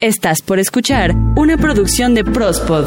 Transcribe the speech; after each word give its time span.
Estás 0.00 0.42
por 0.42 0.60
escuchar 0.60 1.10
una 1.34 1.56
producción 1.56 2.14
de 2.14 2.22
Prospod. 2.22 2.86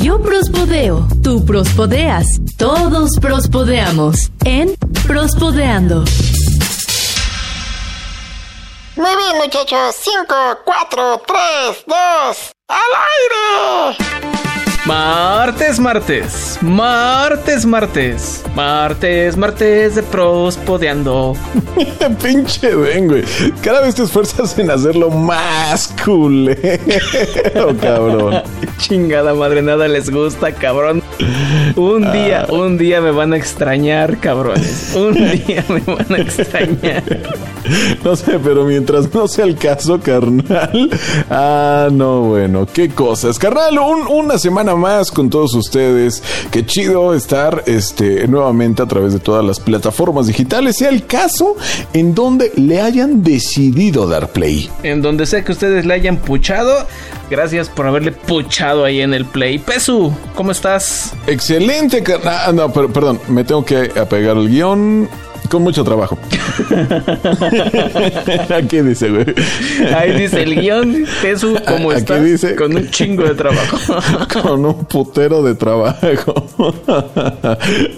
Yo 0.00 0.22
prospodeo, 0.22 1.06
tú 1.22 1.44
prospodeas, 1.44 2.24
todos 2.56 3.10
prospodeamos 3.20 4.30
en 4.46 4.74
Prospodeando. 5.06 6.06
Muy 8.96 9.14
bien, 9.14 9.36
muchachos. 9.44 9.96
5, 10.00 10.34
4, 10.64 11.22
3, 11.26 11.84
2, 11.86 12.52
¡al 12.68 12.78
aire! 13.92 14.47
Martes, 14.86 15.78
martes, 15.78 16.58
martes, 16.62 17.66
martes, 17.66 18.44
martes, 18.54 19.36
martes 19.36 19.94
de 19.96 20.02
prospodeando. 20.02 21.36
Pinche 22.22 22.74
Ben, 22.74 23.08
güey. 23.08 23.24
Cada 23.62 23.82
vez 23.82 23.96
te 23.96 24.04
esfuerzas 24.04 24.58
en 24.58 24.70
hacerlo 24.70 25.10
más 25.10 25.94
culero, 26.04 27.76
cabrón. 27.80 28.42
Chingada 28.78 29.34
madre, 29.34 29.62
nada 29.62 29.88
les 29.88 30.10
gusta, 30.10 30.52
cabrón. 30.52 31.02
Un 31.76 32.12
día, 32.12 32.46
Ah. 32.48 32.52
un 32.52 32.78
día 32.78 33.00
me 33.00 33.10
van 33.10 33.32
a 33.32 33.36
extrañar, 33.36 34.18
cabrones. 34.18 34.94
Un 34.96 35.14
día 35.46 35.64
me 35.68 35.80
van 35.80 36.06
a 36.12 36.18
extrañar. 36.18 37.02
No 38.04 38.16
sé, 38.16 38.38
pero 38.42 38.64
mientras 38.64 39.12
no 39.12 39.28
sea 39.28 39.44
el 39.44 39.56
caso, 39.56 40.00
carnal. 40.00 40.90
Ah, 41.28 41.88
no, 41.90 42.22
bueno, 42.22 42.66
qué 42.72 42.88
cosas. 42.88 43.38
Carnal, 43.38 43.78
un- 43.78 44.06
una 44.06 44.38
semana 44.38 44.74
más 44.76 45.10
con 45.10 45.28
todos 45.28 45.54
ustedes. 45.54 46.22
Qué 46.50 46.64
chido 46.64 47.14
estar 47.14 47.64
este, 47.66 48.26
nuevamente 48.28 48.82
a 48.82 48.86
través 48.86 49.12
de 49.12 49.18
todas 49.18 49.44
las 49.44 49.60
plataformas 49.60 50.26
digitales, 50.28 50.76
sea 50.78 50.88
el 50.88 51.04
caso 51.06 51.56
en 51.92 52.14
donde 52.14 52.52
le 52.56 52.80
hayan 52.80 53.22
decidido 53.22 54.06
dar 54.06 54.28
play. 54.30 54.70
En 54.82 55.02
donde 55.02 55.26
sea 55.26 55.44
que 55.44 55.52
ustedes 55.52 55.84
le 55.84 55.94
hayan 55.94 56.16
puchado, 56.18 56.86
gracias 57.30 57.68
por 57.68 57.86
haberle 57.86 58.12
puchado 58.12 58.84
ahí 58.84 59.00
en 59.00 59.14
el 59.14 59.24
play. 59.24 59.58
Pesu, 59.58 60.12
¿cómo 60.34 60.52
estás? 60.52 61.14
Excelente, 61.26 62.02
carnal. 62.02 62.38
Ah, 62.46 62.52
no, 62.52 62.72
pero, 62.72 62.92
perdón, 62.92 63.20
me 63.28 63.44
tengo 63.44 63.64
que 63.64 63.92
apegar 63.98 64.36
al 64.36 64.48
guion. 64.48 65.08
Con 65.48 65.62
mucho 65.62 65.82
trabajo. 65.82 66.18
Aquí 68.54 68.80
dice, 68.82 69.08
güey. 69.10 69.24
Ahí 69.96 70.12
dice 70.20 70.42
el 70.42 70.60
guion. 70.60 71.04
Pesu, 71.22 71.56
¿cómo 71.66 71.90
Aquí 71.90 72.00
estás? 72.00 72.22
dice- 72.24 72.54
Con 72.54 72.76
un 72.76 72.90
chingo 72.90 73.24
de 73.24 73.34
trabajo. 73.34 73.76
Con 74.42 74.64
un 74.66 74.84
putero 74.84 75.42
de 75.42 75.54
trabajo. 75.54 76.34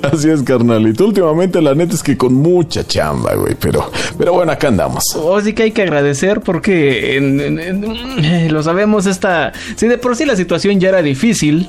Así 0.02 0.30
es, 0.30 0.42
carnalito. 0.42 1.06
Últimamente, 1.06 1.60
la 1.60 1.74
neta 1.74 1.94
es 1.94 2.02
que 2.02 2.16
con 2.16 2.34
mucha 2.34 2.86
chamba, 2.86 3.34
güey. 3.34 3.54
Pero, 3.60 3.90
pero 4.18 4.32
bueno, 4.32 4.52
acá 4.52 4.68
andamos. 4.68 5.02
O 5.16 5.40
sí 5.40 5.52
que 5.52 5.64
hay 5.64 5.70
que 5.72 5.82
agradecer 5.82 6.40
porque 6.40 7.16
en- 7.16 7.40
en- 7.40 7.58
en- 7.58 8.52
lo 8.52 8.62
sabemos 8.62 9.06
esta... 9.06 9.52
Si 9.76 9.88
de 9.88 9.98
por 9.98 10.16
sí 10.16 10.24
la 10.24 10.36
situación 10.36 10.78
ya 10.80 10.90
era 10.90 11.02
difícil, 11.02 11.68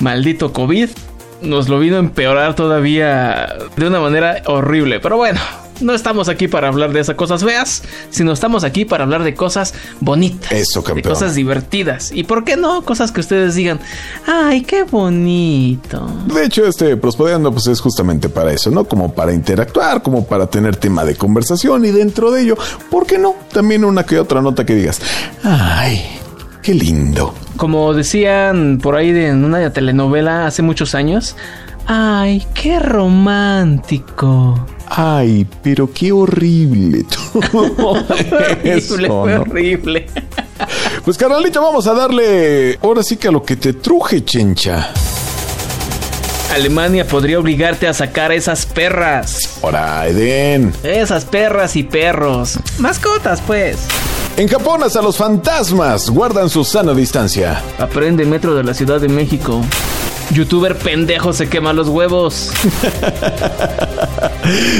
maldito 0.00 0.52
COVID, 0.52 0.90
nos 1.42 1.68
lo 1.68 1.78
vino 1.78 1.96
a 1.96 2.00
empeorar 2.00 2.54
todavía 2.54 3.56
de 3.76 3.86
una 3.86 4.00
manera 4.00 4.42
horrible. 4.46 5.00
Pero 5.00 5.16
bueno, 5.16 5.40
no 5.80 5.94
estamos 5.94 6.28
aquí 6.28 6.46
para 6.48 6.68
hablar 6.68 6.92
de 6.92 7.00
esas 7.00 7.16
cosas 7.16 7.42
feas, 7.42 7.82
sino 8.10 8.32
estamos 8.32 8.62
aquí 8.64 8.84
para 8.84 9.04
hablar 9.04 9.24
de 9.24 9.34
cosas 9.34 9.74
bonitas. 10.00 10.52
Eso, 10.52 10.80
De 10.80 10.86
campeón. 10.86 11.14
cosas 11.14 11.34
divertidas. 11.34 12.12
Y 12.12 12.24
por 12.24 12.44
qué 12.44 12.56
no, 12.56 12.82
cosas 12.82 13.10
que 13.12 13.20
ustedes 13.20 13.54
digan, 13.54 13.80
ay, 14.26 14.62
qué 14.62 14.84
bonito. 14.84 16.06
De 16.32 16.44
hecho, 16.44 16.66
este 16.66 16.96
Prospodeando, 16.96 17.50
pues 17.52 17.66
es 17.66 17.80
justamente 17.80 18.28
para 18.28 18.52
eso, 18.52 18.70
¿no? 18.70 18.84
Como 18.84 19.12
para 19.12 19.32
interactuar, 19.32 20.02
como 20.02 20.24
para 20.26 20.46
tener 20.46 20.76
tema 20.76 21.04
de 21.04 21.16
conversación 21.16 21.84
y 21.84 21.90
dentro 21.90 22.30
de 22.30 22.42
ello, 22.42 22.56
¿por 22.90 23.06
qué 23.06 23.18
no? 23.18 23.34
También 23.52 23.84
una 23.84 24.04
que 24.04 24.18
otra 24.18 24.40
nota 24.40 24.64
que 24.64 24.74
digas, 24.74 25.00
ay, 25.42 26.18
qué 26.62 26.74
lindo. 26.74 27.34
Como 27.56 27.92
decían 27.94 28.78
por 28.82 28.96
ahí 28.96 29.12
de, 29.12 29.28
en 29.28 29.44
una 29.44 29.70
telenovela 29.72 30.46
hace 30.46 30.62
muchos 30.62 30.94
años, 30.94 31.36
ay, 31.86 32.46
qué 32.54 32.78
romántico. 32.78 34.66
Ay, 34.88 35.46
pero 35.62 35.90
qué 35.92 36.12
horrible. 36.12 37.04
horrible, 37.52 38.58
Eso, 38.64 38.96
fue 38.96 39.08
¿no? 39.08 39.42
horrible. 39.42 40.06
Pues 41.04 41.16
carnalito, 41.16 41.62
vamos 41.62 41.86
a 41.86 41.94
darle 41.94 42.78
ahora 42.82 43.02
sí 43.02 43.16
que 43.16 43.28
a 43.28 43.30
lo 43.30 43.42
que 43.42 43.56
te 43.56 43.72
truje, 43.72 44.24
chencha. 44.24 44.90
Alemania 46.54 47.06
podría 47.06 47.38
obligarte 47.38 47.88
a 47.88 47.94
sacar 47.94 48.30
esas 48.30 48.66
perras. 48.66 49.38
Ahora, 49.62 50.06
Eden. 50.06 50.72
Esas 50.82 51.24
perras 51.24 51.76
y 51.76 51.82
perros. 51.82 52.58
Mascotas, 52.78 53.40
pues. 53.40 53.78
En 54.36 54.48
Japón 54.48 54.82
hasta 54.82 55.02
los 55.02 55.16
fantasmas 55.16 56.08
guardan 56.08 56.48
su 56.48 56.64
sana 56.64 56.94
distancia. 56.94 57.62
Aprende 57.78 58.24
Metro 58.24 58.54
de 58.54 58.64
la 58.64 58.72
Ciudad 58.72 58.98
de 59.00 59.08
México. 59.08 59.60
Youtuber 60.30 60.74
pendejo 60.76 61.32
se 61.34 61.48
quema 61.48 61.72
los 61.72 61.88
huevos. 61.88 62.50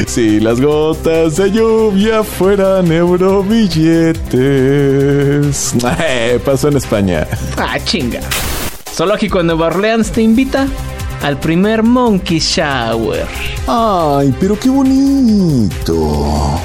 Si 0.08 0.40
las 0.40 0.60
gotas 0.60 1.36
de 1.36 1.52
lluvia 1.52 2.24
fueran 2.24 2.90
eurobilletes. 2.90 5.74
Eh, 6.04 6.40
pasó 6.44 6.66
en 6.68 6.76
España. 6.76 7.26
Ah, 7.56 7.78
chinga. 7.84 8.18
Zoológico 8.92 9.38
de 9.38 9.44
Nueva 9.44 9.68
Orleans 9.68 10.10
te 10.10 10.20
invita 10.22 10.66
al 11.22 11.38
primer 11.38 11.84
Monkey 11.84 12.40
Shower. 12.40 13.24
Ay, 13.68 14.34
pero 14.40 14.58
qué 14.58 14.68
bonito. 14.68 16.58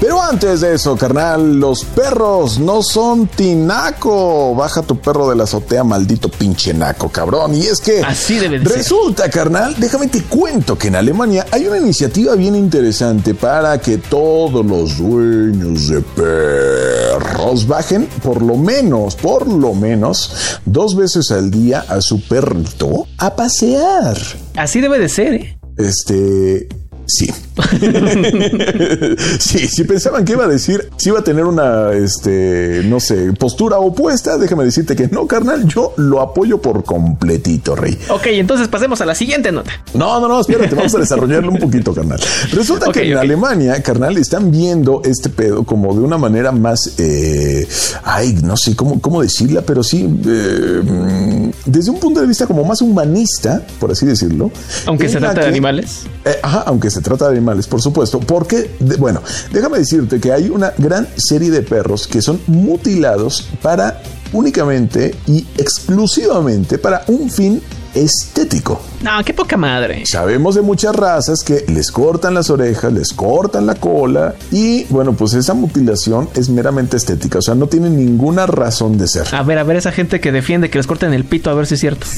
Pero 0.00 0.20
antes 0.20 0.60
de 0.60 0.74
eso, 0.74 0.96
carnal, 0.96 1.58
los 1.60 1.84
perros 1.84 2.58
no 2.58 2.82
son 2.82 3.26
tinaco. 3.28 4.54
Baja 4.54 4.82
tu 4.82 4.98
perro 4.98 5.30
de 5.30 5.36
la 5.36 5.44
azotea, 5.44 5.84
maldito 5.84 6.28
pinche 6.28 6.74
naco, 6.74 7.08
cabrón. 7.08 7.54
Y 7.54 7.62
es 7.66 7.80
que 7.80 8.02
Así 8.02 8.38
debe 8.38 8.58
de 8.58 8.66
ser. 8.66 8.78
resulta, 8.78 9.30
carnal, 9.30 9.74
déjame 9.78 10.08
te 10.08 10.22
cuento 10.24 10.76
que 10.76 10.88
en 10.88 10.96
Alemania 10.96 11.46
hay 11.50 11.66
una 11.66 11.78
iniciativa 11.78 12.34
bien 12.34 12.56
interesante 12.56 13.34
para 13.34 13.78
que 13.78 13.98
todos 13.98 14.64
los 14.66 14.98
dueños 14.98 15.88
de 15.88 16.00
perros 16.00 17.66
bajen 17.66 18.06
por 18.22 18.42
lo 18.42 18.56
menos, 18.56 19.14
por 19.16 19.46
lo 19.46 19.74
menos, 19.74 20.32
dos 20.64 20.96
veces 20.96 21.30
al 21.30 21.50
día 21.50 21.84
a 21.88 22.00
su 22.00 22.20
perrito 22.22 23.06
a 23.18 23.36
pasear. 23.36 24.18
Así 24.56 24.80
debe 24.80 24.98
de 24.98 25.08
ser, 25.08 25.34
¿eh? 25.34 25.58
Este. 25.78 26.68
Sí. 27.06 27.28
sí, 29.38 29.68
si 29.68 29.84
pensaban 29.84 30.24
que 30.24 30.32
iba 30.32 30.44
a 30.44 30.48
decir, 30.48 30.88
si 30.96 31.10
iba 31.10 31.20
a 31.20 31.24
tener 31.24 31.44
una, 31.44 31.92
este, 31.92 32.82
no 32.84 33.00
sé, 33.00 33.32
postura 33.34 33.78
opuesta, 33.78 34.38
déjame 34.38 34.64
decirte 34.64 34.96
que 34.96 35.08
no, 35.08 35.26
carnal, 35.26 35.66
yo 35.66 35.92
lo 35.96 36.20
apoyo 36.20 36.60
por 36.60 36.84
completito, 36.84 37.74
rey. 37.76 37.98
Ok, 38.08 38.26
entonces 38.26 38.68
pasemos 38.68 39.00
a 39.00 39.06
la 39.06 39.14
siguiente 39.14 39.52
nota. 39.52 39.70
No, 39.94 40.20
no, 40.20 40.28
no, 40.28 40.40
espérate, 40.40 40.74
vamos 40.74 40.94
a 40.94 40.98
desarrollarlo 40.98 41.50
un 41.50 41.58
poquito, 41.58 41.92
carnal. 41.94 42.20
Resulta 42.52 42.90
que 42.90 43.10
en. 43.10 43.18
Alemania, 43.18 43.82
carnal, 43.82 44.16
están 44.16 44.50
viendo 44.50 45.02
este 45.04 45.28
pedo 45.28 45.64
como 45.64 45.94
de 45.94 46.00
una 46.00 46.18
manera 46.18 46.52
más, 46.52 46.94
eh, 46.98 47.66
ay, 48.04 48.38
no 48.42 48.56
sé 48.56 48.74
cómo, 48.74 49.00
cómo 49.00 49.22
decirla, 49.22 49.62
pero 49.62 49.82
sí, 49.82 50.08
eh, 50.26 51.50
desde 51.66 51.90
un 51.90 52.00
punto 52.00 52.20
de 52.20 52.26
vista 52.26 52.46
como 52.46 52.64
más 52.64 52.80
humanista, 52.80 53.62
por 53.78 53.90
así 53.90 54.06
decirlo. 54.06 54.50
Aunque 54.86 55.08
se 55.08 55.18
trata 55.18 55.42
de 55.42 55.48
animales. 55.48 56.02
eh, 56.24 56.38
ajá, 56.42 56.64
aunque 56.66 56.90
se 56.90 57.00
trata 57.00 57.26
de 57.28 57.41
animales, 57.42 57.66
por 57.66 57.82
supuesto, 57.82 58.20
porque, 58.20 58.70
bueno, 58.98 59.20
déjame 59.52 59.78
decirte 59.78 60.20
que 60.20 60.32
hay 60.32 60.48
una 60.48 60.72
gran 60.78 61.08
serie 61.16 61.50
de 61.50 61.62
perros 61.62 62.06
que 62.06 62.22
son 62.22 62.40
mutilados 62.46 63.48
para 63.60 64.00
únicamente 64.32 65.14
y 65.26 65.44
exclusivamente 65.58 66.78
para 66.78 67.02
un 67.08 67.28
fin 67.28 67.60
estético. 67.94 68.80
No, 69.02 69.22
qué 69.24 69.34
poca 69.34 69.56
madre. 69.56 70.04
Sabemos 70.06 70.54
de 70.54 70.62
muchas 70.62 70.94
razas 70.94 71.42
que 71.44 71.64
les 71.68 71.90
cortan 71.90 72.34
las 72.34 72.48
orejas, 72.48 72.92
les 72.92 73.12
cortan 73.12 73.66
la 73.66 73.74
cola 73.74 74.34
y 74.50 74.84
bueno, 74.84 75.12
pues 75.12 75.34
esa 75.34 75.54
mutilación 75.54 76.28
es 76.34 76.48
meramente 76.48 76.96
estética, 76.96 77.40
o 77.40 77.42
sea, 77.42 77.54
no 77.54 77.66
tiene 77.66 77.90
ninguna 77.90 78.46
razón 78.46 78.96
de 78.96 79.08
ser. 79.08 79.34
A 79.34 79.42
ver, 79.42 79.58
a 79.58 79.64
ver, 79.64 79.76
esa 79.76 79.92
gente 79.92 80.20
que 80.20 80.32
defiende 80.32 80.70
que 80.70 80.78
les 80.78 80.86
corten 80.86 81.12
el 81.12 81.24
pito, 81.24 81.50
a 81.50 81.54
ver 81.54 81.66
si 81.66 81.74
es 81.74 81.80
cierto. 81.80 82.06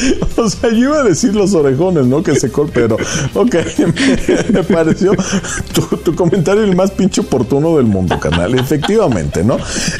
O 0.36 0.48
sea, 0.48 0.70
yo 0.70 0.78
iba 0.78 1.00
a 1.00 1.04
decir 1.04 1.34
los 1.34 1.54
orejones, 1.54 2.06
¿no? 2.06 2.22
Que 2.22 2.34
se 2.34 2.50
cortan, 2.50 2.74
pero 2.74 2.96
ok, 3.34 3.54
me, 3.78 4.52
me 4.52 4.62
pareció 4.62 5.12
tu, 5.74 5.82
tu 5.98 6.14
comentario 6.14 6.62
el 6.64 6.74
más 6.74 6.90
pinche 6.90 7.20
oportuno 7.20 7.76
del 7.76 7.86
mundo, 7.86 8.18
canal, 8.18 8.58
efectivamente, 8.58 9.44
¿no? 9.44 9.58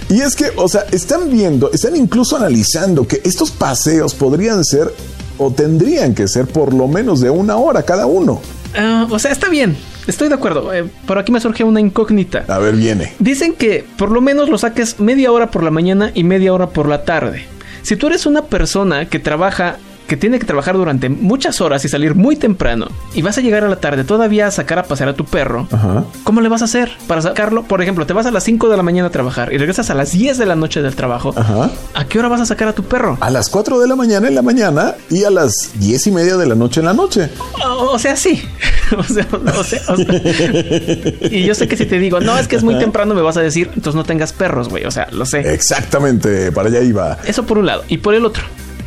Y 0.09 0.21
es 0.21 0.35
que, 0.35 0.51
o 0.57 0.69
sea, 0.69 0.85
están 0.93 1.31
viendo, 1.31 1.71
están 1.73 1.97
incluso 1.97 2.37
analizando 2.37 3.07
que 3.07 3.21
estos 3.25 3.51
paseos 3.51 4.15
podrían 4.15 4.65
ser 4.65 4.93
o 5.39 5.51
tendrían 5.51 6.15
que 6.15 6.29
ser 6.29 6.47
por 6.47 6.75
lo 6.75 6.87
menos 6.87 7.21
de 7.21 7.31
una 7.31 7.57
hora 7.57 7.83
cada 7.83 8.07
uno. 8.07 8.41
Ah, 8.77 9.07
o 9.11 9.19
sea, 9.19 9.33
está 9.33 9.49
bien. 9.49 9.77
Estoy 10.07 10.29
de 10.29 10.35
acuerdo. 10.35 10.73
Eh, 10.73 10.85
por 11.07 11.19
aquí 11.19 11.33
me 11.33 11.41
surge 11.41 11.65
una 11.65 11.81
incógnita. 11.81 12.45
A 12.49 12.59
ver, 12.59 12.77
viene. 12.77 13.13
Dicen 13.19 13.55
que 13.55 13.85
por 13.97 14.11
lo 14.11 14.21
menos 14.21 14.49
lo 14.49 14.59
saques 14.59 15.01
media 15.01 15.33
hora 15.33 15.51
por 15.51 15.63
la 15.63 15.71
mañana 15.71 16.13
y 16.15 16.25
media 16.25 16.53
hora 16.53 16.69
por 16.69 16.89
la 16.89 17.05
tarde. 17.05 17.45
Si 17.83 17.97
tú 17.97 18.09
eres 18.09 18.27
una 18.27 18.43
persona 18.43 19.09
que 19.09 19.19
trabaja 19.19 19.79
que 20.11 20.17
tiene 20.17 20.41
que 20.41 20.45
trabajar 20.45 20.77
durante 20.77 21.09
muchas 21.09 21.61
horas 21.61 21.85
y 21.85 21.89
salir 21.89 22.17
muy 22.17 22.35
temprano 22.35 22.89
y 23.15 23.23
vas 23.23 23.39
a 23.39 23.43
llegar 23.43 23.63
a 23.63 23.69
la 23.69 23.77
tarde 23.77 24.03
todavía 24.03 24.49
a 24.49 24.51
sacar 24.51 24.81
a 24.81 24.83
pasear 24.83 25.09
a 25.09 25.15
tu 25.15 25.25
perro, 25.25 25.69
Ajá. 25.71 26.03
¿cómo 26.25 26.41
le 26.41 26.49
vas 26.49 26.63
a 26.63 26.65
hacer 26.65 26.91
para 27.07 27.23
sacarlo? 27.23 27.63
Por 27.63 27.81
ejemplo, 27.81 28.07
te 28.07 28.13
vas 28.13 28.27
a 28.27 28.33
las 28.33 28.43
5 28.43 28.69
de 28.71 28.77
la 28.77 28.83
mañana 28.83 29.07
a 29.07 29.11
trabajar 29.13 29.53
y 29.53 29.59
regresas 29.59 29.89
a 29.89 29.95
las 29.95 30.11
10 30.11 30.37
de 30.37 30.47
la 30.47 30.57
noche 30.57 30.83
del 30.83 30.97
trabajo. 30.97 31.33
Ajá. 31.37 31.71
¿A 31.95 32.07
qué 32.07 32.19
hora 32.19 32.27
vas 32.27 32.41
a 32.41 32.47
sacar 32.47 32.67
a 32.67 32.73
tu 32.73 32.83
perro? 32.83 33.19
A 33.21 33.31
las 33.31 33.49
4 33.51 33.79
de 33.79 33.87
la 33.87 33.95
mañana 33.95 34.27
en 34.27 34.35
la 34.35 34.43
mañana 34.43 34.97
y 35.11 35.23
a 35.23 35.31
las 35.31 35.71
10 35.75 36.09
y 36.09 36.11
media 36.11 36.37
de 36.37 36.47
la 36.47 36.57
noche 36.57 36.81
en 36.81 36.87
la 36.87 36.93
noche. 36.93 37.31
O, 37.65 37.93
o 37.93 37.99
sea, 38.01 38.17
sí. 38.17 38.43
o 38.99 39.05
sea, 39.05 39.29
o 39.33 39.63
sea, 39.63 39.81
o 39.91 39.97
sea. 39.97 40.07
Y 41.31 41.45
yo 41.45 41.55
sé 41.55 41.69
que 41.69 41.77
si 41.77 41.87
te 41.87 42.01
digo, 42.01 42.19
no, 42.19 42.37
es 42.37 42.49
que 42.49 42.57
es 42.57 42.65
muy 42.65 42.77
temprano, 42.81 43.15
me 43.15 43.23
vas 43.23 43.37
a 43.37 43.43
decir, 43.43 43.69
entonces 43.69 43.95
no 43.95 44.03
tengas 44.03 44.33
perros, 44.33 44.71
güey. 44.71 44.87
O 44.87 44.91
sea, 44.91 45.07
lo 45.13 45.25
sé. 45.25 45.55
Exactamente, 45.55 46.51
para 46.51 46.69
allá 46.69 46.81
iba. 46.81 47.19
Eso 47.25 47.45
por 47.45 47.59
un 47.59 47.67
lado. 47.67 47.85
Y 47.87 47.99
por 47.99 48.17
el 48.17 48.25
otro, 48.25 48.43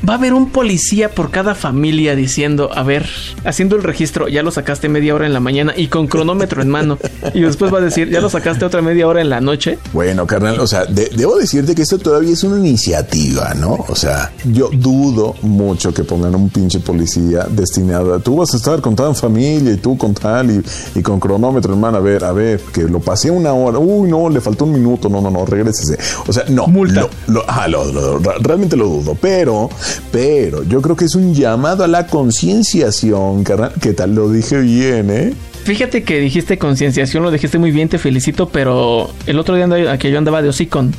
va 0.07 0.13
a 0.13 0.17
haber 0.17 0.33
un 0.33 0.49
policía 0.49 1.09
por 1.09 1.31
cada 1.31 1.55
familia 1.55 2.15
diciendo, 2.15 2.69
a 2.73 2.83
ver, 2.83 3.05
haciendo 3.45 3.75
el 3.75 3.83
registro, 3.83 4.27
ya 4.27 4.43
lo 4.43 4.51
sacaste 4.51 4.89
media 4.89 5.15
hora 5.15 5.25
en 5.25 5.33
la 5.33 5.39
mañana 5.39 5.73
y 5.75 5.87
con 5.87 6.07
cronómetro 6.07 6.61
en 6.61 6.69
mano. 6.69 6.97
Y 7.33 7.41
después 7.41 7.73
va 7.73 7.77
a 7.77 7.81
decir, 7.81 8.09
ya 8.09 8.19
lo 8.19 8.29
sacaste 8.29 8.65
otra 8.65 8.81
media 8.81 9.07
hora 9.07 9.21
en 9.21 9.29
la 9.29 9.39
noche. 9.39 9.79
Bueno, 9.93 10.27
carnal, 10.27 10.59
o 10.59 10.67
sea, 10.67 10.85
de- 10.85 11.09
debo 11.15 11.37
decirte 11.37 11.73
que 11.73 11.83
esto 11.83 11.97
todavía 11.99 12.33
es 12.33 12.43
una 12.43 12.57
iniciativa, 12.59 13.53
¿no? 13.53 13.85
O 13.87 13.95
sea, 13.95 14.31
yo 14.43 14.69
dudo 14.73 15.35
mucho 15.41 15.93
que 15.93 16.03
pongan 16.03 16.35
un 16.35 16.49
pinche 16.49 16.79
policía 16.79 17.47
destinado 17.49 18.13
a 18.13 18.19
tú 18.19 18.35
vas 18.37 18.53
a 18.53 18.57
estar 18.57 18.81
con 18.81 18.95
tal 18.95 19.15
familia 19.15 19.71
y 19.73 19.77
tú 19.77 19.97
con 19.97 20.13
tal 20.13 20.51
y, 20.51 20.61
y 20.99 21.01
con 21.01 21.19
cronómetro, 21.19 21.73
hermano, 21.73 21.97
a 21.97 22.01
ver, 22.01 22.23
a 22.25 22.31
ver, 22.33 22.59
que 22.73 22.83
lo 22.83 22.99
pasé 22.99 23.31
una 23.31 23.53
hora, 23.53 23.79
uy, 23.79 24.09
no, 24.09 24.29
le 24.29 24.41
faltó 24.41 24.65
un 24.65 24.73
minuto, 24.73 25.07
no, 25.09 25.21
no, 25.21 25.31
no, 25.31 25.45
regrésese. 25.45 25.97
O 26.27 26.33
sea, 26.33 26.43
no. 26.49 26.67
Multa. 26.67 27.01
Lo, 27.01 27.09
lo- 27.35 27.45
ah, 27.47 27.67
lo- 27.67 28.19
realmente 28.41 28.75
lo 28.75 28.85
dudo, 28.87 29.15
pero, 29.19 29.69
pero 30.11 30.63
yo 30.63 30.81
creo 30.81 30.95
que 30.95 31.05
es 31.05 31.15
un 31.15 31.33
llamado 31.33 31.83
a 31.83 31.87
la 31.87 32.07
concienciación, 32.07 33.43
carnal. 33.43 33.73
¿Qué 33.81 33.93
tal? 33.93 34.15
Lo 34.15 34.29
dije 34.29 34.59
bien, 34.59 35.09
¿eh? 35.09 35.33
Fíjate 35.63 36.03
que 36.03 36.19
dijiste 36.19 36.57
concienciación, 36.57 37.23
lo 37.23 37.31
dijiste 37.31 37.57
muy 37.57 37.71
bien, 37.71 37.87
te 37.89 37.97
felicito, 37.97 38.49
pero 38.49 39.09
el 39.25 39.39
otro 39.39 39.55
día 39.55 39.97
que 39.97 40.11
yo 40.11 40.17
andaba 40.17 40.41
de 40.41 40.49
hocicón. 40.49 40.93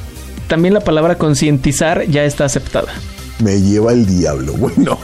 También 0.48 0.74
la 0.74 0.80
palabra 0.80 1.16
concientizar 1.16 2.06
ya 2.06 2.24
está 2.24 2.44
aceptada. 2.44 2.92
Me 3.40 3.60
lleva 3.60 3.92
el 3.92 4.06
diablo. 4.06 4.54
Bueno, 4.64 4.98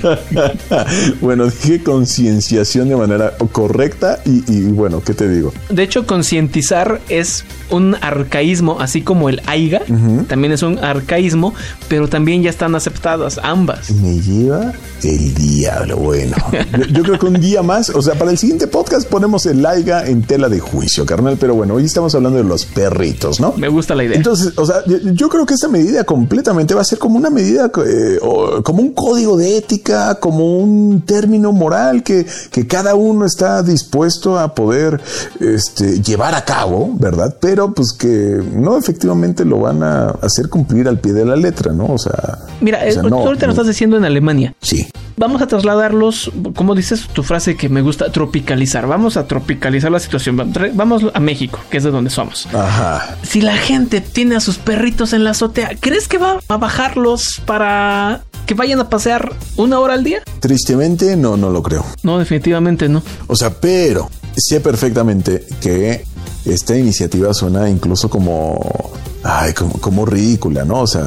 bueno, 1.20 1.46
dije 1.46 1.82
concienciación 1.82 2.88
de 2.88 2.96
manera 2.96 3.32
correcta 3.52 4.20
y, 4.24 4.44
y 4.52 4.62
bueno, 4.64 5.02
¿qué 5.02 5.14
te 5.14 5.28
digo? 5.28 5.52
De 5.70 5.82
hecho, 5.82 6.06
concientizar 6.06 7.00
es 7.08 7.44
un 7.70 7.96
arcaísmo, 8.00 8.80
así 8.80 9.02
como 9.02 9.28
el 9.28 9.40
aiga, 9.46 9.82
también 10.28 10.52
es 10.52 10.62
un 10.62 10.78
arcaísmo, 10.78 11.54
pero 11.88 12.08
también 12.08 12.42
ya 12.42 12.50
están 12.50 12.74
aceptadas 12.74 13.40
ambas. 13.42 13.90
Me 13.90 14.20
lleva 14.20 14.72
el 15.02 15.34
diablo. 15.34 15.96
Bueno, 15.96 16.36
yo, 16.52 16.84
yo 16.86 17.02
creo 17.02 17.18
que 17.18 17.26
un 17.26 17.40
día 17.40 17.62
más, 17.62 17.90
o 17.90 18.02
sea, 18.02 18.14
para 18.14 18.30
el 18.30 18.38
siguiente 18.38 18.66
podcast 18.66 19.08
ponemos 19.08 19.46
el 19.46 19.62
laiga 19.62 20.06
en 20.06 20.22
tela 20.22 20.48
de 20.48 20.60
juicio, 20.60 21.06
carnal. 21.06 21.36
Pero 21.38 21.54
bueno, 21.54 21.74
hoy 21.74 21.84
estamos 21.84 22.14
hablando 22.14 22.38
de 22.38 22.44
los 22.44 22.64
perritos, 22.64 23.40
¿no? 23.40 23.54
Me 23.56 23.68
gusta 23.68 23.94
la 23.94 24.04
idea. 24.04 24.16
Entonces, 24.16 24.52
o 24.56 24.66
sea, 24.66 24.76
yo, 24.86 24.98
yo 24.98 25.28
creo 25.28 25.46
que 25.46 25.54
esta 25.54 25.68
medida 25.68 26.04
completamente 26.04 26.74
va 26.74 26.82
a 26.82 26.84
ser 26.84 26.98
como 26.98 27.19
una 27.20 27.30
medida, 27.30 27.70
eh, 27.86 28.18
o 28.22 28.62
como 28.62 28.82
un 28.82 28.92
código 28.92 29.36
de 29.36 29.56
ética, 29.56 30.16
como 30.16 30.58
un 30.58 31.02
término 31.02 31.52
moral 31.52 32.02
que, 32.02 32.26
que 32.50 32.66
cada 32.66 32.94
uno 32.94 33.26
está 33.26 33.62
dispuesto 33.62 34.38
a 34.38 34.54
poder 34.54 35.00
este, 35.38 36.00
llevar 36.00 36.34
a 36.34 36.44
cabo, 36.44 36.90
¿verdad? 36.98 37.36
Pero 37.40 37.72
pues 37.72 37.92
que 37.92 38.42
no 38.52 38.76
efectivamente 38.76 39.44
lo 39.44 39.60
van 39.60 39.82
a 39.82 40.08
hacer 40.22 40.48
cumplir 40.48 40.88
al 40.88 40.98
pie 40.98 41.12
de 41.12 41.24
la 41.24 41.36
letra, 41.36 41.72
¿no? 41.72 41.86
O 41.86 41.98
sea, 41.98 42.38
Mira, 42.60 42.80
o 42.86 42.92
sea, 42.92 43.02
tú 43.02 43.14
ahorita 43.14 43.46
lo 43.46 43.52
estás 43.52 43.66
diciendo 43.66 43.96
en 43.96 44.04
Alemania. 44.04 44.54
Sí. 44.60 44.86
Vamos 45.20 45.42
a 45.42 45.46
trasladarlos, 45.46 46.32
como 46.56 46.74
dices 46.74 47.06
tu 47.12 47.22
frase 47.22 47.54
que 47.54 47.68
me 47.68 47.82
gusta, 47.82 48.10
tropicalizar. 48.10 48.86
Vamos 48.86 49.18
a 49.18 49.26
tropicalizar 49.26 49.92
la 49.92 50.00
situación. 50.00 50.50
Vamos 50.72 51.04
a 51.12 51.20
México, 51.20 51.58
que 51.68 51.76
es 51.76 51.84
de 51.84 51.90
donde 51.90 52.08
somos. 52.08 52.46
Ajá. 52.54 53.18
Si 53.22 53.42
la 53.42 53.54
gente 53.58 54.00
tiene 54.00 54.36
a 54.36 54.40
sus 54.40 54.56
perritos 54.56 55.12
en 55.12 55.24
la 55.24 55.32
azotea, 55.32 55.72
¿crees 55.78 56.08
que 56.08 56.16
va 56.16 56.38
a 56.48 56.56
bajarlos 56.56 57.42
para 57.44 58.22
que 58.46 58.54
vayan 58.54 58.80
a 58.80 58.88
pasear 58.88 59.34
una 59.56 59.78
hora 59.78 59.92
al 59.92 60.04
día? 60.04 60.22
Tristemente, 60.40 61.14
no, 61.18 61.36
no 61.36 61.50
lo 61.50 61.62
creo. 61.62 61.84
No, 62.02 62.18
definitivamente 62.18 62.88
no. 62.88 63.02
O 63.26 63.36
sea, 63.36 63.50
pero 63.50 64.08
sé 64.34 64.60
perfectamente 64.60 65.44
que 65.60 66.02
esta 66.46 66.78
iniciativa 66.78 67.34
suena 67.34 67.68
incluso 67.68 68.08
como, 68.08 68.90
ay, 69.22 69.52
como, 69.52 69.74
como 69.74 70.06
ridícula, 70.06 70.64
¿no? 70.64 70.80
O 70.80 70.86
sea, 70.86 71.04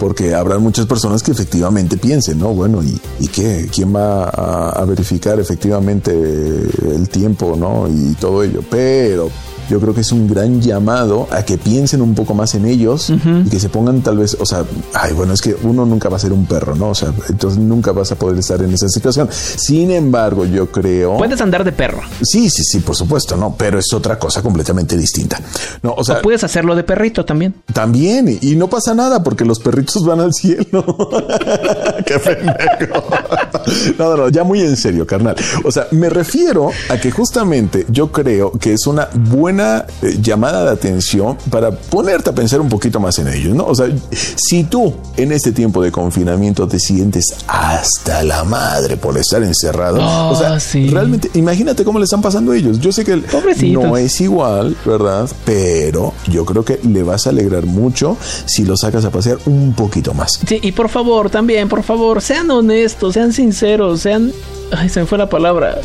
porque 0.00 0.34
habrá 0.34 0.58
muchas 0.58 0.86
personas 0.86 1.22
que 1.22 1.30
efectivamente 1.30 1.98
piensen, 1.98 2.38
¿no? 2.38 2.54
Bueno, 2.54 2.82
¿y, 2.82 2.98
y 3.20 3.28
qué? 3.28 3.68
¿Quién 3.72 3.94
va 3.94 4.24
a, 4.24 4.70
a 4.70 4.84
verificar 4.86 5.38
efectivamente 5.38 6.10
el 6.10 7.08
tiempo, 7.10 7.54
¿no? 7.56 7.86
Y 7.86 8.14
todo 8.14 8.42
ello. 8.42 8.64
Pero 8.70 9.30
yo 9.70 9.78
creo 9.80 9.94
que 9.94 10.00
es 10.00 10.10
un 10.10 10.26
gran 10.26 10.60
llamado 10.60 11.28
a 11.30 11.44
que 11.44 11.56
piensen 11.56 12.02
un 12.02 12.16
poco 12.16 12.34
más 12.34 12.56
en 12.56 12.66
ellos 12.66 13.08
y 13.08 13.48
que 13.48 13.60
se 13.60 13.68
pongan 13.68 14.02
tal 14.02 14.18
vez, 14.18 14.36
o 14.40 14.44
sea, 14.44 14.64
ay, 14.94 15.12
bueno, 15.12 15.32
es 15.32 15.40
que 15.40 15.56
uno 15.62 15.86
nunca 15.86 16.08
va 16.08 16.16
a 16.16 16.18
ser 16.18 16.32
un 16.32 16.44
perro, 16.44 16.74
¿no? 16.74 16.88
O 16.88 16.94
sea, 16.94 17.12
entonces 17.28 17.60
nunca 17.60 17.92
vas 17.92 18.10
a 18.10 18.16
poder 18.16 18.36
estar 18.38 18.60
en 18.62 18.72
esa 18.72 18.88
situación. 18.88 19.28
Sin 19.30 19.92
embargo, 19.92 20.44
yo 20.44 20.72
creo... 20.72 21.16
Puedes 21.18 21.40
andar 21.40 21.62
de 21.62 21.70
perro. 21.70 22.00
Sí, 22.20 22.50
sí, 22.50 22.64
sí, 22.64 22.80
por 22.80 22.96
supuesto, 22.96 23.36
no, 23.36 23.54
pero 23.56 23.78
es 23.78 23.92
otra 23.94 24.18
cosa 24.18 24.42
completamente 24.42 24.96
distinta. 24.96 25.40
No, 25.84 25.94
o 25.96 26.02
sea, 26.02 26.18
o 26.18 26.22
puedes 26.22 26.42
hacerlo 26.42 26.74
de 26.74 26.82
perrito 26.82 27.24
también. 27.24 27.54
también, 27.72 28.38
y, 28.40 28.56
no 28.56 28.68
pasa 28.68 28.92
nada 28.92 29.22
porque 29.22 29.44
los 29.44 29.60
perritos 29.60 30.04
van 30.04 30.18
al 30.18 30.34
cielo. 30.34 30.84
Qué 32.06 32.18
pendejo. 32.18 33.04
No, 33.98 34.10
no, 34.10 34.16
no, 34.16 34.28
ya 34.30 34.42
muy 34.42 34.60
en 34.62 34.76
serio, 34.76 35.06
carnal. 35.06 35.36
O 35.64 35.70
sea, 35.70 35.86
me 35.92 36.10
refiero 36.10 36.70
a 36.88 36.96
que 36.98 37.12
justamente 37.12 37.86
yo 37.88 38.10
creo 38.10 38.50
que 38.52 38.72
es 38.72 38.86
una 38.86 39.08
buena 39.14 39.59
eh, 39.60 40.18
llamada 40.20 40.64
de 40.64 40.70
atención 40.70 41.36
para 41.50 41.70
ponerte 41.70 42.30
a 42.30 42.34
pensar 42.34 42.60
un 42.60 42.68
poquito 42.68 43.00
más 43.00 43.18
en 43.18 43.28
ellos, 43.28 43.54
¿no? 43.54 43.66
O 43.66 43.74
sea, 43.74 43.86
si 44.36 44.64
tú 44.64 44.94
en 45.16 45.32
este 45.32 45.52
tiempo 45.52 45.82
de 45.82 45.90
confinamiento 45.92 46.66
te 46.68 46.78
sientes 46.78 47.24
hasta 47.46 48.22
la 48.22 48.44
madre 48.44 48.96
por 48.96 49.16
estar 49.18 49.42
encerrado, 49.42 49.98
Oh, 50.00 50.30
o 50.30 50.36
sea, 50.36 50.58
sí. 50.60 50.88
realmente 50.88 51.30
imagínate 51.34 51.84
cómo 51.84 51.98
le 51.98 52.04
están 52.04 52.22
pasando 52.22 52.52
a 52.52 52.56
ellos. 52.56 52.80
Yo 52.80 52.92
sé 52.92 53.04
que 53.04 53.16
Pobrecitos. 53.18 53.84
no 53.84 53.96
es 53.96 54.20
igual, 54.20 54.76
¿verdad? 54.84 55.28
Pero 55.44 56.12
yo 56.28 56.44
creo 56.44 56.64
que 56.64 56.80
le 56.82 57.02
vas 57.02 57.26
a 57.26 57.30
alegrar 57.30 57.66
mucho 57.66 58.16
si 58.46 58.64
lo 58.64 58.76
sacas 58.76 59.04
a 59.04 59.10
pasear 59.10 59.38
un 59.46 59.72
poquito 59.74 60.14
más. 60.14 60.40
Sí, 60.46 60.58
y 60.62 60.72
por 60.72 60.88
favor, 60.88 61.30
también, 61.30 61.68
por 61.68 61.82
favor, 61.82 62.22
sean 62.22 62.50
honestos, 62.50 63.14
sean 63.14 63.32
sinceros, 63.32 64.00
sean... 64.00 64.32
Ay, 64.72 64.88
se 64.88 65.00
me 65.00 65.06
fue 65.06 65.18
la 65.18 65.28
palabra. 65.28 65.78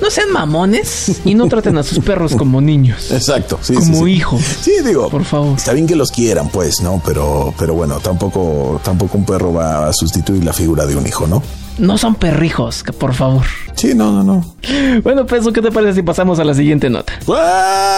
No 0.00 0.10
sean 0.10 0.32
mamones 0.32 1.20
y 1.24 1.34
no 1.34 1.46
traten 1.48 1.76
a 1.78 1.82
sus 1.82 1.98
perros 2.00 2.34
como 2.34 2.60
niños. 2.60 3.10
Exacto, 3.10 3.58
sí, 3.60 3.74
Como 3.74 3.98
sí, 3.98 4.04
sí. 4.04 4.10
hijos. 4.12 4.40
Sí, 4.62 4.72
digo, 4.84 5.08
Por 5.10 5.24
favor. 5.24 5.56
Está 5.56 5.72
bien 5.72 5.86
que 5.86 5.94
los 5.96 6.10
quieran, 6.10 6.48
pues, 6.48 6.80
¿no? 6.82 7.02
Pero, 7.04 7.52
pero 7.58 7.74
bueno, 7.74 8.00
tampoco, 8.00 8.80
tampoco 8.84 9.18
un 9.18 9.24
perro 9.26 9.52
va 9.52 9.88
a 9.88 9.92
sustituir 9.92 10.42
la 10.44 10.52
figura 10.52 10.86
de 10.86 10.96
un 10.96 11.06
hijo, 11.06 11.26
¿no? 11.26 11.42
No 11.78 11.96
son 11.96 12.14
perrijos, 12.14 12.82
que 12.82 12.92
por 12.92 13.14
favor. 13.14 13.42
Sí, 13.74 13.94
no, 13.94 14.12
no, 14.12 14.22
no. 14.22 14.54
Bueno, 15.02 15.24
Peso, 15.24 15.52
¿qué 15.52 15.62
te 15.62 15.70
parece 15.72 15.94
si 15.94 16.02
pasamos 16.02 16.38
a 16.38 16.44
la 16.44 16.52
siguiente 16.54 16.90
nota? 16.90 17.14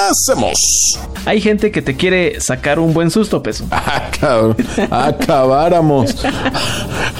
¡Hacemos! 0.09 0.55
Hay 1.25 1.41
gente 1.41 1.71
que 1.73 1.83
te 1.83 1.97
quiere 1.97 2.41
sacar 2.41 2.79
un 2.79 2.95
buen 2.95 3.11
susto, 3.11 3.43
Peso. 3.43 3.65
Ah, 3.73 4.09
cabrón. 4.21 4.57
Acabáramos. 4.91 6.15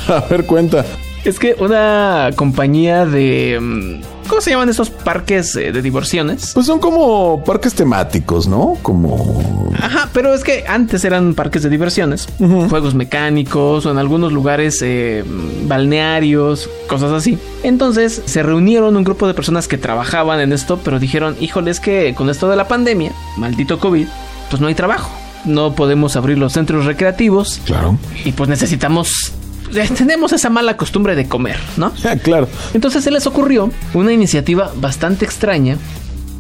A 0.09 0.21
ver, 0.31 0.47
cuenta. 0.47 0.85
Es 1.25 1.39
que 1.39 1.55
una 1.59 2.31
compañía 2.35 3.07
de... 3.07 3.59
mm, 3.61 4.29
¿Cómo 4.29 4.41
se 4.41 4.51
llaman 4.51 4.69
esos 4.69 4.89
parques 4.89 5.55
eh, 5.57 5.73
de 5.73 5.83
diversiones? 5.83 6.53
Pues 6.55 6.65
son 6.67 6.79
como 6.79 7.43
parques 7.45 7.75
temáticos, 7.75 8.47
¿no? 8.49 8.79
Como. 8.81 9.71
Ajá, 9.79 10.09
pero 10.15 10.33
es 10.33 10.43
que 10.43 10.65
antes 10.67 11.05
eran 11.05 11.35
parques 11.35 11.63
de 11.65 11.69
diversiones, 11.69 12.29
juegos 12.71 12.95
mecánicos 12.95 13.85
o 13.85 13.91
en 13.91 13.99
algunos 13.99 14.33
lugares 14.33 14.79
eh, 14.83 15.23
balnearios, 15.67 16.71
cosas 16.89 17.13
así. 17.13 17.37
Entonces 17.63 18.23
se 18.25 18.43
reunieron 18.43 18.97
un 18.97 19.05
grupo 19.05 19.27
de 19.27 19.35
personas 19.35 19.69
que 19.69 19.77
trabajaban 19.77 20.41
en 20.41 20.53
esto, 20.53 20.79
pero 20.83 20.99
dijeron, 20.99 21.37
híjole, 21.41 21.71
es 21.71 21.81
que 21.81 22.15
con 22.15 22.31
esto 22.31 22.49
de 22.49 22.57
la 22.57 22.69
pandemia, 22.69 23.13
maldito 23.37 23.79
COVID, 23.79 24.07
pues 24.51 24.61
no 24.63 24.69
hay 24.69 24.75
trabajo. 24.75 25.11
No 25.45 25.75
podemos 25.75 26.15
abrir 26.17 26.39
los 26.39 26.53
centros 26.53 26.87
recreativos 26.87 27.61
Claro. 27.67 27.99
y 28.25 28.33
pues 28.33 28.49
necesitamos... 28.49 29.33
Tenemos 29.97 30.33
esa 30.33 30.51
mala 30.51 30.77
costumbre 30.77 31.15
de 31.17 31.27
comer, 31.29 31.57
¿no? 31.77 31.93
Ah, 32.05 32.17
claro. 32.17 32.49
Entonces 32.75 33.05
se 33.05 33.11
les 33.11 33.27
ocurrió 33.27 33.71
una 33.95 34.13
iniciativa 34.13 34.73
bastante 34.77 35.25
extraña. 35.25 35.77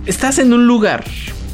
Estás 0.06 0.38
en 0.38 0.52
un 0.52 0.66
lugar 0.66 1.04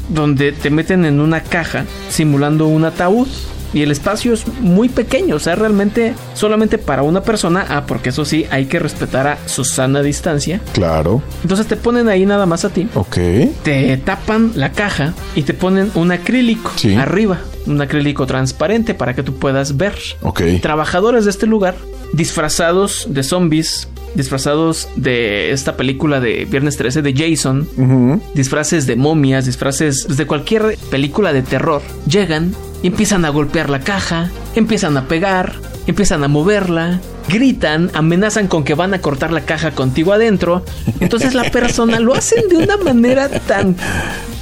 donde 0.09 0.51
te 0.51 0.69
meten 0.69 1.05
en 1.05 1.19
una 1.19 1.41
caja 1.41 1.85
simulando 2.09 2.67
un 2.67 2.85
ataúd 2.85 3.27
y 3.73 3.81
el 3.81 3.91
espacio 3.91 4.33
es 4.33 4.47
muy 4.61 4.89
pequeño, 4.89 5.35
o 5.35 5.39
sea, 5.39 5.55
realmente 5.55 6.13
solamente 6.33 6.77
para 6.77 7.03
una 7.03 7.21
persona, 7.21 7.65
ah, 7.69 7.83
porque 7.87 8.09
eso 8.09 8.25
sí, 8.25 8.45
hay 8.51 8.65
que 8.65 8.79
respetar 8.79 9.27
a 9.27 9.37
su 9.47 9.63
sana 9.63 10.01
distancia. 10.01 10.59
Claro. 10.73 11.21
Entonces 11.43 11.67
te 11.67 11.75
ponen 11.75 12.09
ahí 12.09 12.25
nada 12.25 12.45
más 12.45 12.65
a 12.65 12.69
ti. 12.69 12.87
Ok. 12.95 13.17
Te 13.63 13.97
tapan 13.97 14.51
la 14.55 14.71
caja 14.71 15.13
y 15.35 15.43
te 15.43 15.53
ponen 15.53 15.91
un 15.95 16.11
acrílico 16.11 16.71
Sí. 16.75 16.95
arriba, 16.95 17.39
un 17.67 17.81
acrílico 17.81 18.25
transparente 18.25 18.93
para 18.93 19.13
que 19.13 19.23
tú 19.23 19.35
puedas 19.35 19.77
ver. 19.77 19.95
Ok. 20.21 20.41
Trabajadores 20.61 21.25
de 21.25 21.31
este 21.31 21.45
lugar 21.47 21.75
disfrazados 22.13 23.07
de 23.09 23.23
zombies, 23.23 23.87
disfrazados 24.15 24.87
de 24.95 25.51
esta 25.51 25.77
película 25.77 26.19
de 26.19 26.45
Viernes 26.45 26.75
13 26.77 27.01
de 27.01 27.13
Jason, 27.13 28.19
disfraces 28.33 28.87
de 28.87 28.95
momias, 28.95 29.45
disfraces 29.45 30.05
de 30.17 30.25
cualquier 30.27 30.77
película 30.89 31.33
de 31.33 31.41
terror, 31.43 31.81
llegan 32.07 32.53
empiezan 32.83 33.25
a 33.25 33.29
golpear 33.29 33.69
la 33.69 33.81
caja, 33.81 34.29
empiezan 34.55 34.97
a 34.97 35.07
pegar, 35.07 35.53
empiezan 35.87 36.23
a 36.23 36.27
moverla, 36.27 36.99
gritan, 37.27 37.91
amenazan 37.93 38.47
con 38.47 38.63
que 38.63 38.73
van 38.73 38.93
a 38.93 39.01
cortar 39.01 39.31
la 39.31 39.41
caja 39.41 39.71
contigo 39.71 40.13
adentro. 40.13 40.63
Entonces 40.99 41.33
la 41.33 41.49
persona 41.51 41.99
lo 41.99 42.13
hacen 42.13 42.47
de 42.49 42.57
una 42.57 42.77
manera 42.77 43.29
tan, 43.29 43.75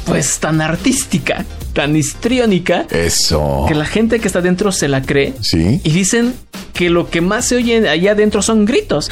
pues 0.06 0.39
tan 0.39 0.62
artística, 0.62 1.46
tan 1.74 1.96
histriónica, 1.96 2.86
Eso. 2.91 3.65
que 3.67 3.75
la 3.75 3.86
gente 3.86 4.20
que 4.20 4.27
está 4.27 4.39
adentro 4.39 4.72
se 4.72 4.88
la 4.88 5.01
cree. 5.01 5.34
Sí. 5.41 5.82
Y 5.84 5.89
dicen 5.91 6.34
que 6.74 6.89
lo 6.89 7.10
que 7.10 7.22
más 7.22 7.46
se 7.46 7.56
oye 7.56 7.89
allá 7.89 8.12
adentro 8.12 8.41
son 8.41 8.65
gritos. 8.65 9.10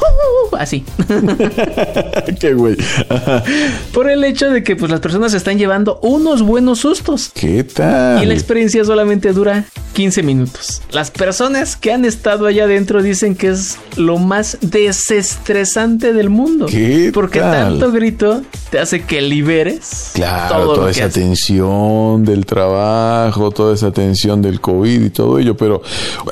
¡Uh! 0.00 0.56
Así. 0.56 0.84
Qué 2.40 2.54
güey. 2.54 2.76
Por 3.92 4.10
el 4.10 4.24
hecho 4.24 4.50
de 4.50 4.62
que 4.62 4.76
pues 4.76 4.90
las 4.90 5.00
personas 5.00 5.32
se 5.32 5.38
están 5.38 5.58
llevando 5.58 5.98
unos 6.02 6.42
buenos 6.42 6.80
sustos. 6.80 7.30
¿Qué 7.34 7.64
tal? 7.64 8.22
Y 8.22 8.26
la 8.26 8.34
experiencia 8.34 8.84
solamente 8.84 9.32
dura 9.32 9.64
15 9.94 10.22
minutos. 10.22 10.82
Las 10.90 11.10
personas 11.10 11.76
que 11.76 11.92
han 11.92 12.04
estado 12.04 12.46
allá 12.46 12.64
adentro 12.64 13.02
dicen 13.02 13.34
que 13.34 13.48
es 13.48 13.78
lo 13.96 14.18
más 14.18 14.58
desestresante 14.60 16.12
del 16.12 16.30
mundo. 16.30 16.66
¿Qué 16.66 17.10
Porque 17.12 17.40
tal? 17.40 17.78
tanto 17.78 17.92
grito 17.92 18.42
te 18.72 18.78
hace 18.80 19.02
que 19.02 19.20
liberes 19.20 20.12
Claro, 20.14 20.56
todo 20.64 20.74
toda 20.76 20.90
esa 20.90 21.04
haces. 21.04 21.14
tensión 21.14 22.24
del 22.24 22.46
trabajo, 22.46 23.50
toda 23.50 23.74
esa 23.74 23.92
tensión 23.92 24.40
del 24.40 24.62
COVID 24.62 25.02
y 25.02 25.10
todo 25.10 25.38
ello, 25.38 25.54
pero 25.58 25.82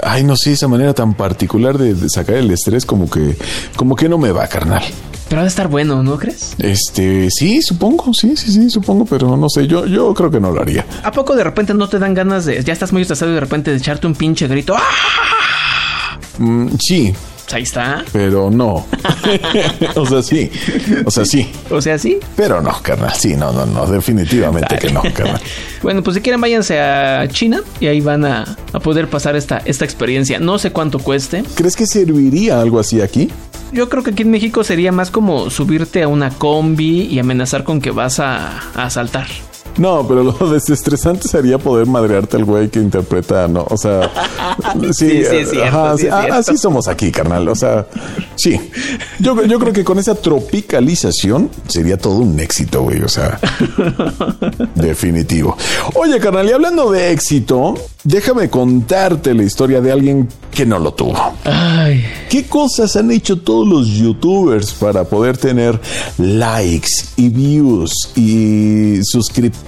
ay, 0.03 0.25
no 0.25 0.37
sé, 0.37 0.53
esa 0.53 0.67
manera 0.67 0.95
tan 0.95 1.13
particular 1.13 1.77
de, 1.77 1.93
de 1.93 2.09
sacar 2.09 2.37
el 2.37 2.51
estrés 2.51 2.87
como 2.87 3.11
que 3.11 3.37
como 3.77 3.95
que 3.95 4.09
no 4.09 4.17
me 4.17 4.33
va, 4.33 4.47
carnal. 4.47 4.83
Pero 5.29 5.41
ha 5.41 5.45
de 5.45 5.49
estar 5.49 5.69
bueno, 5.69 6.03
¿no 6.03 6.19
crees? 6.19 6.55
Este, 6.59 7.29
sí, 7.31 7.61
supongo, 7.61 8.13
sí, 8.15 8.35
sí, 8.39 8.51
sí, 8.51 8.71
supongo, 8.71 9.05
pero 9.05 9.37
no 9.37 9.49
sé, 9.51 9.67
yo 9.67 9.85
yo 9.87 10.15
creo 10.15 10.31
que 10.31 10.41
no 10.41 10.51
lo 10.51 10.63
haría. 10.63 10.87
¿A 11.05 11.13
poco 11.13 11.37
de 11.37 11.45
repente 11.45 11.75
no 11.75 11.89
te 11.91 11.99
dan 11.99 12.15
ganas 12.15 12.47
de, 12.47 12.65
ya 12.65 12.73
estás 12.73 12.91
muy 12.93 13.03
estresado 13.03 13.31
y 13.31 13.35
de 13.35 13.41
repente 13.41 13.71
de 13.71 13.77
echarte 13.77 14.07
un 14.07 14.15
pinche 14.15 14.49
grito? 14.49 14.75
¡Ah! 14.77 16.19
Mm, 16.39 16.69
sí, 16.81 17.13
Pues 17.51 17.57
ahí 17.57 17.63
está. 17.65 18.05
pero 18.13 18.49
no. 18.49 18.87
o 19.97 20.07
sea, 20.07 20.23
sí. 20.23 20.49
O 21.05 21.11
sea, 21.11 21.25
sí. 21.25 21.51
O 21.69 21.83
sea, 21.83 21.99
sí. 21.99 22.19
Pero 22.37 22.61
no, 22.63 22.73
carnal. 22.81 23.13
Sí, 23.13 23.35
no, 23.35 23.51
no, 23.51 23.67
no. 23.67 23.87
Definitivamente 23.87 24.79
que 24.79 24.91
no, 24.93 25.03
carnal. 25.03 25.41
Bueno, 25.83 26.03
pues 26.03 26.15
si 26.15 26.21
quieren 26.21 26.41
váyanse 26.41 26.79
a 26.79 27.27
China 27.29 27.63
y 27.81 27.87
ahí 27.87 28.01
van 28.03 28.25
a, 28.27 28.45
a 28.73 28.79
poder 28.81 29.09
pasar 29.09 29.35
esta, 29.35 29.59
esta 29.65 29.85
experiencia. 29.85 30.39
No 30.39 30.59
sé 30.59 30.71
cuánto 30.73 30.99
cueste. 31.01 31.43
¿Crees 31.55 31.75
que 31.75 31.87
serviría 31.87 32.61
algo 32.61 32.79
así 32.79 33.01
aquí? 33.01 33.31
Yo 33.73 33.89
creo 33.89 34.03
que 34.05 34.11
aquí 34.11 34.23
en 34.23 34.31
México 34.31 34.63
sería 34.63 34.93
más 34.93 35.11
como 35.11 35.49
subirte 35.51 36.03
a 36.03 36.09
una 36.09 36.31
combi 36.31 37.03
y 37.07 37.19
amenazar 37.19 37.65
con 37.65 37.81
que 37.81 37.91
vas 37.91 38.21
a, 38.21 38.59
a 38.75 38.85
asaltar. 38.85 39.27
No, 39.79 40.07
pero 40.07 40.25
lo 40.25 40.33
desestresante 40.51 41.29
sería 41.29 41.59
poder 41.59 41.87
madrearte 41.87 42.37
al 42.37 42.45
güey 42.45 42.69
que 42.69 42.79
interpreta, 42.79 43.49
¿no? 43.49 43.67
O 43.69 43.77
sea, 43.77 44.11
sí, 44.93 45.11
Sí, 45.11 45.11
sí, 45.11 45.17
es 45.17 45.33
eh, 45.33 45.47
cierto, 45.47 45.79
ajá, 45.79 45.97
sí 45.97 46.01
sí, 46.03 46.07
es 46.07 46.13
ah, 46.13 46.21
cierto. 46.21 46.35
así 46.39 46.57
somos 46.59 46.89
aquí, 46.89 47.11
carnal. 47.11 47.49
O 47.49 47.55
sea, 47.55 47.87
sí. 48.37 48.61
Yo, 49.19 49.45
yo 49.45 49.59
creo 49.59 49.73
que 49.73 49.85
con 49.85 49.99
esa 49.99 50.15
tropicalización 50.15 51.51
sería 51.69 51.97
todo 51.97 52.19
un 52.19 52.39
éxito, 52.41 52.83
güey. 52.83 53.03
O 53.03 53.09
sea, 53.09 53.39
definitivo. 54.75 55.57
Oye, 55.95 56.19
carnal, 56.19 56.49
y 56.49 56.53
hablando 56.53 56.91
de 56.91 57.13
éxito, 57.13 57.75
déjame 58.05 58.51
contarte 58.51 59.35
la 59.35 59.43
historia 59.43 59.81
de 59.81 59.93
alguien 59.93 60.29
que 60.51 60.67
no 60.67 60.79
lo 60.79 60.93
tuvo. 60.93 61.17
Ay, 61.45 62.05
¿Qué 62.29 62.45
cosas 62.47 62.97
han 62.97 63.11
hecho 63.11 63.39
todos 63.41 63.67
los 63.67 63.89
youtubers 63.89 64.73
para 64.73 65.05
poder 65.05 65.37
tener 65.37 65.81
likes 66.19 66.89
y 67.17 67.29
views 67.29 67.93
y 68.17 69.01
suscriptores? 69.03 69.60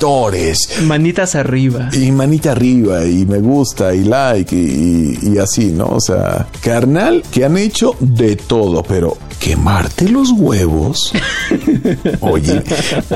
Manitas 0.86 1.34
arriba. 1.34 1.88
Y 1.92 2.10
manita 2.10 2.52
arriba, 2.52 3.04
y 3.04 3.24
me 3.26 3.38
gusta, 3.38 3.94
y 3.94 4.04
like, 4.04 4.54
y, 4.54 5.18
y- 5.22 5.32
y 5.34 5.38
así, 5.38 5.66
¿no? 5.66 5.86
O 5.86 6.00
sea, 6.00 6.46
carnal, 6.62 7.22
que 7.30 7.44
han 7.44 7.56
hecho 7.56 7.94
de 8.00 8.36
todo, 8.36 8.82
pero 8.82 9.16
quemarte 9.38 10.08
los 10.08 10.30
huevos. 10.32 11.12
Oye, 12.20 12.62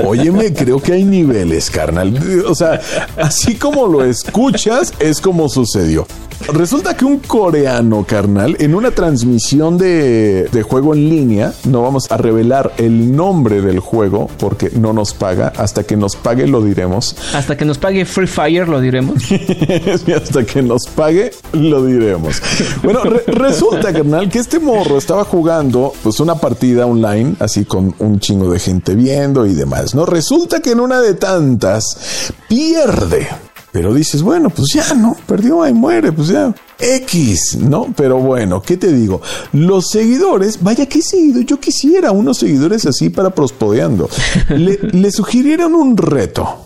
óyeme, 0.03 0.53
creo 0.53 0.81
que 0.81 0.93
hay 0.93 1.03
niveles, 1.03 1.69
carnal. 1.69 2.17
O 2.47 2.55
sea, 2.55 2.79
así 3.17 3.55
como 3.55 3.87
lo 3.87 4.03
escuchas, 4.03 4.93
es 4.99 5.21
como 5.21 5.49
sucedió. 5.49 6.05
Resulta 6.53 6.95
que 6.95 7.03
un 7.03 7.17
coreano, 7.17 8.05
carnal, 8.07 8.55
en 8.59 8.75
una 8.75 8.91
transmisión 8.91 9.77
de, 9.79 10.47
de 10.51 10.61
juego 10.61 10.93
en 10.93 11.09
línea, 11.09 11.51
no 11.65 11.81
vamos 11.81 12.05
a 12.11 12.17
revelar 12.17 12.73
el 12.77 13.15
nombre 13.15 13.59
del 13.61 13.79
juego 13.79 14.29
porque 14.37 14.69
no 14.69 14.93
nos 14.93 15.13
paga. 15.15 15.51
Hasta 15.57 15.83
que 15.83 15.97
nos 15.97 16.15
pague 16.15 16.45
lo 16.45 16.61
diremos. 16.67 17.15
Hasta 17.33 17.57
que 17.57 17.65
nos 17.65 17.77
pague 17.77 18.05
Free 18.05 18.27
Fire, 18.27 18.67
lo 18.67 18.79
diremos. 18.81 19.23
Hasta 20.15 20.45
que 20.45 20.61
nos 20.61 20.83
pague, 20.95 21.31
lo 21.53 21.83
diremos. 21.85 22.41
Bueno, 22.83 23.03
re- 23.03 23.23
resulta, 23.27 23.91
carnal, 23.93 24.29
que 24.29 24.39
este 24.39 24.59
morro 24.59 24.97
estaba 24.97 25.23
jugando 25.25 25.93
pues 26.03 26.19
una 26.19 26.35
partida 26.35 26.85
online, 26.85 27.35
así 27.39 27.65
con 27.65 27.93
un 27.99 28.19
chingo 28.19 28.51
de 28.51 28.59
gente 28.59 28.95
viendo 28.95 29.45
y 29.45 29.53
demás, 29.53 29.95
¿no? 29.95 30.05
Resulta 30.05 30.59
que 30.61 30.71
en 30.71 30.79
una 30.79 31.01
de 31.01 31.13
tantas 31.15 32.31
pierde. 32.47 33.27
Pero 33.71 33.93
dices, 33.93 34.21
bueno, 34.23 34.49
pues 34.49 34.69
ya, 34.73 34.93
¿no? 34.95 35.15
Perdió, 35.27 35.61
ahí 35.61 35.73
muere, 35.73 36.11
pues 36.11 36.29
ya. 36.29 36.53
X, 36.79 37.57
¿no? 37.59 37.87
Pero 37.95 38.17
bueno, 38.17 38.61
¿qué 38.61 38.77
te 38.77 38.91
digo? 38.93 39.21
Los 39.53 39.89
seguidores, 39.89 40.63
vaya 40.63 40.85
que 40.87 41.01
seguido, 41.01 41.41
yo 41.41 41.59
quisiera 41.59 42.11
unos 42.11 42.37
seguidores 42.37 42.85
así 42.85 43.09
para 43.09 43.29
prospodeando. 43.31 44.09
Le, 44.49 44.79
le 44.91 45.11
sugirieron 45.11 45.75
un 45.75 45.97
reto 45.97 46.63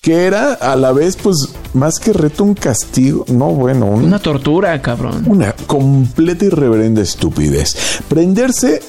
que 0.00 0.26
era 0.26 0.52
a 0.52 0.76
la 0.76 0.92
vez, 0.92 1.16
pues, 1.16 1.48
más 1.72 1.98
que 1.98 2.12
reto, 2.12 2.44
un 2.44 2.52
castigo. 2.54 3.24
No, 3.28 3.46
bueno, 3.52 3.86
un- 3.86 4.04
Una 4.04 4.18
tortura, 4.18 4.80
cabrón. 4.82 5.24
una 5.26 5.54
completa 5.66 6.44
y 6.44 6.50
reverenda 6.50 7.00
estupidez. 7.00 7.74
Prenderse, 8.08 8.82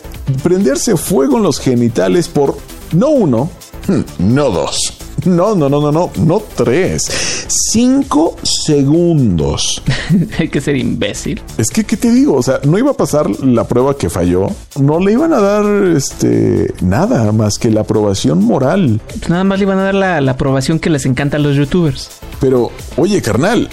prenderse 0.44 0.98
fuego 0.98 1.38
en 1.38 1.44
los 1.44 1.60
genitales 1.60 2.28
por 2.28 2.58
no 2.92 3.10
uno, 3.10 3.50
hmm, 3.88 4.02
no 4.36 4.50
dos. 4.50 4.95
No, 5.36 5.56
no, 5.56 5.70
no, 5.70 5.82
no, 5.82 5.92
no, 5.92 6.12
no 6.18 6.44
tres. 6.56 7.02
Cinco 7.48 8.36
segundos. 8.44 9.82
Hay 10.40 10.50
que 10.50 10.62
ser 10.62 10.76
imbécil. 10.78 11.42
Es 11.58 11.70
que, 11.70 11.84
¿qué 11.84 11.98
te 11.98 12.12
digo? 12.12 12.36
O 12.36 12.44
sea, 12.44 12.60
no 12.64 12.78
iba 12.78 12.92
a 12.92 12.94
pasar 12.94 13.30
la 13.44 13.68
prueba 13.68 13.98
que 13.98 14.10
falló. 14.10 14.48
No 14.80 15.00
le 15.00 15.14
iban 15.14 15.34
a 15.34 15.40
dar, 15.40 15.66
este, 15.96 16.74
nada 16.82 17.32
más 17.32 17.58
que 17.58 17.72
la 17.72 17.82
aprobación 17.82 18.44
moral. 18.44 19.02
Pues 19.08 19.30
nada 19.30 19.44
más 19.44 19.60
le 19.60 19.66
iban 19.66 19.80
a 19.80 19.84
dar 19.84 19.96
la, 19.96 20.22
la 20.22 20.32
aprobación 20.34 20.80
que 20.80 20.90
les 20.90 21.06
encanta 21.06 21.38
a 21.38 21.40
los 21.40 21.56
youtubers. 21.56 22.10
Pero, 22.40 22.72
oye, 22.98 23.22
carnal, 23.22 23.70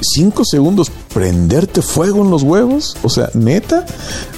cinco 0.00 0.44
segundos 0.44 0.90
prenderte 1.12 1.82
fuego 1.82 2.22
en 2.24 2.30
los 2.30 2.42
huevos. 2.42 2.96
O 3.02 3.08
sea, 3.08 3.30
neta, 3.34 3.84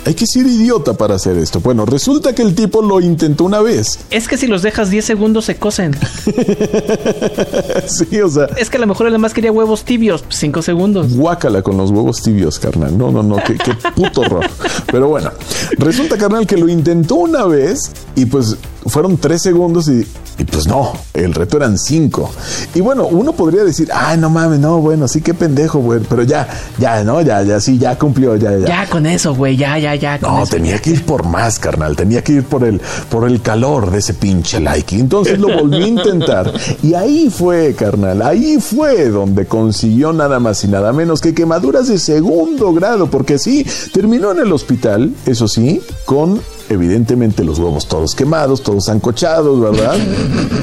hay 0.04 0.14
que 0.14 0.26
ser 0.26 0.47
idiota 0.47 0.95
para 0.95 1.14
hacer 1.14 1.37
esto. 1.38 1.61
Bueno, 1.61 1.87
resulta 1.87 2.35
que 2.35 2.43
el 2.43 2.54
tipo 2.54 2.83
lo 2.83 3.00
intentó 3.00 3.45
una 3.45 3.61
vez. 3.61 3.99
Es 4.11 4.28
que 4.28 4.37
si 4.37 4.47
los 4.47 4.62
dejas 4.62 4.90
10 4.90 5.04
segundos 5.04 5.45
se 5.47 5.57
cosen. 5.57 5.95
sí, 7.87 8.21
o 8.21 8.28
sea, 8.28 8.47
Es 8.57 8.71
que 8.71 8.76
a 8.76 8.81
lo 8.81 8.87
mejor 8.87 9.07
él 9.07 9.12
nada 9.12 9.19
más 9.21 9.35
quería 9.35 9.52
huevos 9.52 9.85
tibios. 9.85 10.25
5 10.28 10.62
segundos. 10.62 11.14
guácala 11.14 11.62
con 11.62 11.76
los 11.76 11.90
huevos 11.90 12.23
tibios, 12.23 12.59
carnal. 12.59 12.97
No, 12.97 13.11
no, 13.11 13.23
no, 13.23 13.37
qué, 13.37 13.57
qué 13.57 13.73
puto 13.95 14.23
horror. 14.23 14.47
Pero 14.87 15.09
bueno, 15.09 15.31
resulta, 15.78 16.16
carnal, 16.16 16.47
que 16.47 16.57
lo 16.57 16.69
intentó 16.69 17.16
una 17.16 17.45
vez 17.45 17.78
y 18.16 18.26
pues 18.26 18.57
fueron 18.87 19.16
tres 19.16 19.43
segundos 19.43 19.88
y, 19.88 20.07
y 20.38 20.45
pues 20.45 20.66
no, 20.66 20.93
el 21.14 21.35
reto 21.35 21.57
eran 21.57 21.78
cinco. 21.78 22.31
Y 22.75 22.81
bueno, 22.81 23.07
uno 23.07 23.33
podría 23.33 23.64
decir, 23.64 23.88
ay, 23.93 24.19
no 24.19 24.31
mames, 24.31 24.59
no, 24.61 24.78
bueno, 24.81 25.09
sí, 25.09 25.21
qué 25.21 25.35
pendejo, 25.35 25.78
güey. 25.78 26.00
Pero 26.09 26.23
ya, 26.23 26.49
ya, 26.78 27.04
no, 27.04 27.21
ya, 27.23 27.42
ya, 27.42 27.61
sí, 27.61 27.78
ya 27.78 27.97
cumplió, 27.99 28.37
ya, 28.37 28.56
ya. 28.59 28.66
Ya 28.66 28.87
con 28.88 29.06
eso, 29.06 29.35
güey. 29.35 29.56
Ya, 29.56 29.78
ya, 29.78 29.94
ya. 29.94 30.18
con 30.18 30.30
No, 30.35 30.42
eso. 30.42 30.52
tenía 30.56 30.78
que 30.78 30.90
ir 30.90 31.04
por 31.04 31.25
más, 31.25 31.59
carnal. 31.59 31.97
Tenía 31.97 32.23
que 32.23 32.33
ir 32.35 32.44
por 32.44 32.64
el, 32.64 32.80
por 33.11 33.28
el 33.28 33.40
calor 33.40 33.90
de 33.90 33.99
ese 33.99 34.14
pinche 34.14 34.61
like. 34.61 34.94
Entonces 34.99 35.38
lo 35.38 35.49
volví 35.56 35.83
a 35.83 35.87
intentar. 35.87 36.52
Y 36.83 36.94
ahí 36.94 37.30
fue, 37.30 37.75
carnal. 37.75 38.23
Ahí 38.23 38.59
fue 38.61 39.09
donde 39.09 39.47
consiguió 39.47 40.12
nada 40.12 40.40
más 40.40 40.62
y 40.64 40.68
nada 40.68 40.92
menos 40.92 41.21
que 41.21 41.35
quemaduras 41.35 41.88
de 41.88 41.99
segundo 41.99 42.73
grado. 42.73 43.06
Porque 43.09 43.38
sí, 43.38 43.66
terminó 43.92 44.33
en 44.33 44.40
el 44.40 44.52
hospital, 44.52 45.12
eso 45.26 45.49
sí, 45.49 45.80
con 46.04 46.40
evidentemente 46.68 47.44
los 47.44 47.59
huevos 47.59 47.87
todos 47.87 48.14
quemados, 48.14 48.62
todos 48.62 48.88
ancochados, 48.88 49.61
¿verdad? 49.61 49.97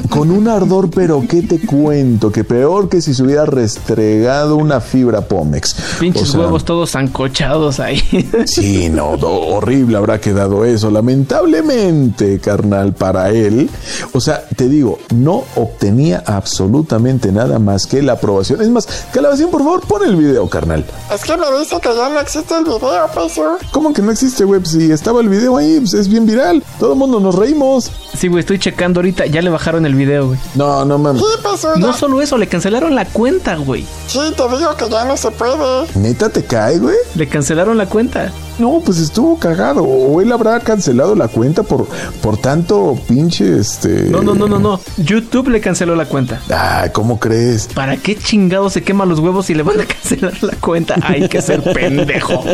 Con 0.09 0.31
un 0.31 0.47
ardor, 0.47 0.89
pero 0.89 1.23
¿qué 1.27 1.41
te 1.41 1.59
cuento? 1.59 2.31
Que 2.31 2.43
peor 2.43 2.89
que 2.89 3.01
si 3.01 3.13
se 3.13 3.23
hubiera 3.23 3.45
restregado 3.45 4.57
una 4.57 4.81
fibra 4.81 5.21
Pomex. 5.21 5.75
Pinches 5.99 6.29
o 6.29 6.31
sea, 6.31 6.39
huevos 6.41 6.65
todos 6.65 6.95
ancochados 6.95 7.79
ahí. 7.79 8.01
Sí, 8.45 8.89
no, 8.89 9.11
horrible 9.11 9.97
habrá 9.97 10.19
quedado 10.19 10.65
eso. 10.65 10.89
Lamentablemente, 10.89 12.39
carnal, 12.39 12.93
para 12.93 13.29
él, 13.31 13.69
o 14.13 14.19
sea, 14.19 14.43
te 14.55 14.67
digo, 14.67 14.99
no 15.13 15.43
obtenía 15.55 16.23
absolutamente 16.25 17.31
nada 17.31 17.59
más 17.59 17.85
que 17.85 18.01
la 18.01 18.13
aprobación. 18.13 18.61
Es 18.61 18.69
más, 18.69 18.87
Calabacín, 19.13 19.49
por 19.49 19.63
favor, 19.63 19.81
pon 19.81 20.03
el 20.05 20.15
video, 20.15 20.47
carnal. 20.49 20.85
Es 21.13 21.23
que 21.23 21.37
me 21.37 21.45
dice 21.59 21.79
que 21.81 21.89
ya 21.95 22.09
no 22.09 22.19
existe 22.19 22.55
el 22.55 22.63
video, 22.63 23.07
peso. 23.13 23.57
¿Cómo 23.71 23.93
que 23.93 24.01
no 24.01 24.11
existe, 24.11 24.43
güey? 24.43 24.65
Si 24.65 24.91
estaba 24.91 25.21
el 25.21 25.29
video 25.29 25.57
ahí, 25.57 25.79
pues 25.79 25.90
es 25.93 26.07
bien 26.07 26.25
viral. 26.25 26.63
Todo 26.79 26.93
el 26.93 26.99
mundo 26.99 27.19
nos 27.19 27.35
reímos. 27.35 27.91
Sí, 28.17 28.27
güey, 28.27 28.41
estoy 28.41 28.59
checando 28.59 28.99
ahorita. 28.99 29.25
Ya 29.25 29.41
le 29.41 29.49
bajaron 29.49 29.85
el 29.85 29.95
video, 29.95 30.27
güey. 30.27 30.39
No, 30.55 30.83
no 30.85 30.97
mames. 30.97 31.21
Sí, 31.21 31.27
peso. 31.41 31.75
No 31.77 31.91
ya. 31.91 31.93
solo 31.97 32.21
eso, 32.21 32.37
le 32.37 32.47
cancelaron 32.47 32.93
la 32.95 33.05
cuenta, 33.05 33.55
güey. 33.55 33.85
Sí, 34.07 34.19
te 34.35 34.57
digo 34.57 34.75
que 34.77 34.89
ya 34.89 35.05
no 35.05 35.17
se 35.17 35.31
puede. 35.31 35.51
¿Neta 35.95 36.29
te 36.29 36.43
cae, 36.43 36.79
güey? 36.79 36.95
Le 37.15 37.27
cancelaron 37.27 37.77
la 37.77 37.85
cuenta. 37.87 38.31
No, 38.59 38.81
pues 38.85 38.99
estuvo 38.99 39.37
cagado. 39.39 39.83
O 39.83 40.21
él 40.21 40.31
habrá 40.31 40.59
cancelado 40.59 41.15
la 41.15 41.27
cuenta 41.27 41.63
por, 41.63 41.87
por 42.21 42.37
tanto 42.37 42.97
pinche 43.07 43.57
este. 43.59 44.03
No, 44.09 44.21
no, 44.21 44.35
no, 44.35 44.47
no, 44.47 44.59
no. 44.59 44.79
YouTube 44.97 45.47
le 45.49 45.61
canceló 45.61 45.95
la 45.95 46.05
cuenta. 46.05 46.41
Ay, 46.49 46.89
¿cómo 46.91 47.19
crees? 47.19 47.67
¿Para 47.73 47.97
qué 47.97 48.15
chingado 48.15 48.69
se 48.69 48.83
quema 48.83 49.05
los 49.05 49.19
huevos 49.19 49.49
y 49.49 49.55
le 49.55 49.63
van 49.63 49.79
a 49.81 49.85
cancelar 49.87 50.43
la 50.43 50.55
cuenta? 50.57 50.95
Hay 51.01 51.27
que 51.27 51.41
ser 51.41 51.63
pendejo. 51.73 52.43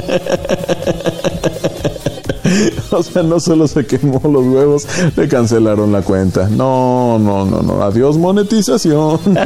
O 2.92 3.04
sea, 3.04 3.24
no 3.24 3.40
solo 3.40 3.68
se 3.68 3.86
quemó 3.86 4.22
los 4.24 4.46
huevos, 4.46 4.88
le 5.16 5.28
cancelaron 5.28 5.92
la 5.92 6.02
cuenta. 6.02 6.48
No, 6.50 7.20
no, 7.20 7.46
no, 7.46 7.62
no. 7.62 7.84
Adiós 7.84 8.18
monetización. 8.18 9.20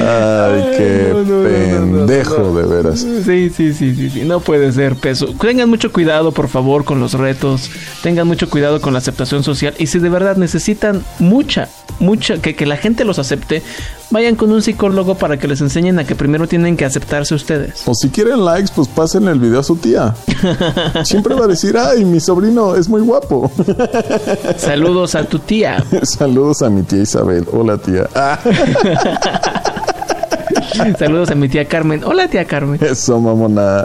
Ay, 0.00 0.64
qué 0.76 1.12
no, 1.14 1.42
pendejo, 1.42 2.38
no, 2.38 2.54
de 2.54 2.62
veras. 2.66 3.00
Sí, 3.00 3.50
sí, 3.50 3.72
sí, 3.72 3.94
sí, 3.94 4.10
sí. 4.10 4.22
No 4.24 4.40
puede 4.40 4.72
ser 4.72 4.94
peso. 4.96 5.34
Tengan 5.40 5.68
mucho 5.68 5.92
cuidado, 5.92 6.32
por 6.32 6.48
favor, 6.48 6.84
con 6.84 7.00
los 7.00 7.14
retos. 7.14 7.70
Tengan 8.02 8.26
mucho 8.26 8.48
cuidado 8.48 8.80
con 8.80 8.92
la 8.92 9.00
aceptación 9.00 9.42
social. 9.42 9.74
Y 9.78 9.86
si 9.86 9.98
de 9.98 10.08
verdad 10.08 10.36
necesitan 10.36 11.02
mucha, 11.18 11.68
mucha, 11.98 12.40
que, 12.40 12.54
que 12.54 12.66
la 12.66 12.76
gente 12.76 13.04
los 13.04 13.18
acepte, 13.18 13.62
vayan 14.10 14.36
con 14.36 14.52
un 14.52 14.62
psicólogo 14.62 15.14
para 15.16 15.38
que 15.38 15.48
les 15.48 15.60
enseñen 15.60 15.98
a 15.98 16.04
que 16.04 16.14
primero 16.14 16.46
tienen 16.46 16.76
que 16.76 16.84
aceptarse 16.84 17.34
ustedes. 17.34 17.82
O 17.86 17.94
si 17.94 18.08
quieren 18.08 18.44
likes, 18.44 18.70
pues 18.74 18.88
pasen 18.88 19.28
el 19.28 19.38
video 19.38 19.60
a 19.60 19.62
su 19.62 19.76
tía. 19.76 20.14
Siempre 21.04 21.34
va 21.34 21.44
a 21.44 21.48
decir, 21.48 21.76
ay, 21.76 22.04
mi 22.04 22.20
sobrino 22.20 22.74
es 22.74 22.88
muy 22.88 23.00
guapo. 23.00 23.50
Saludos 24.56 25.14
a 25.14 25.24
tu 25.24 25.38
tía. 25.38 25.84
Saludos 26.02 26.62
a 26.62 26.70
mi 26.70 26.82
tía 26.82 27.02
Isabel. 27.02 27.46
Hola, 27.52 27.78
tía. 27.78 28.08
Ah. 28.14 28.38
Saludos 30.98 31.30
a 31.30 31.34
mi 31.34 31.48
tía 31.48 31.64
Carmen. 31.66 32.02
Hola, 32.04 32.28
tía 32.28 32.44
Carmen. 32.44 32.78
Eso, 32.82 33.18
mamona. 33.20 33.84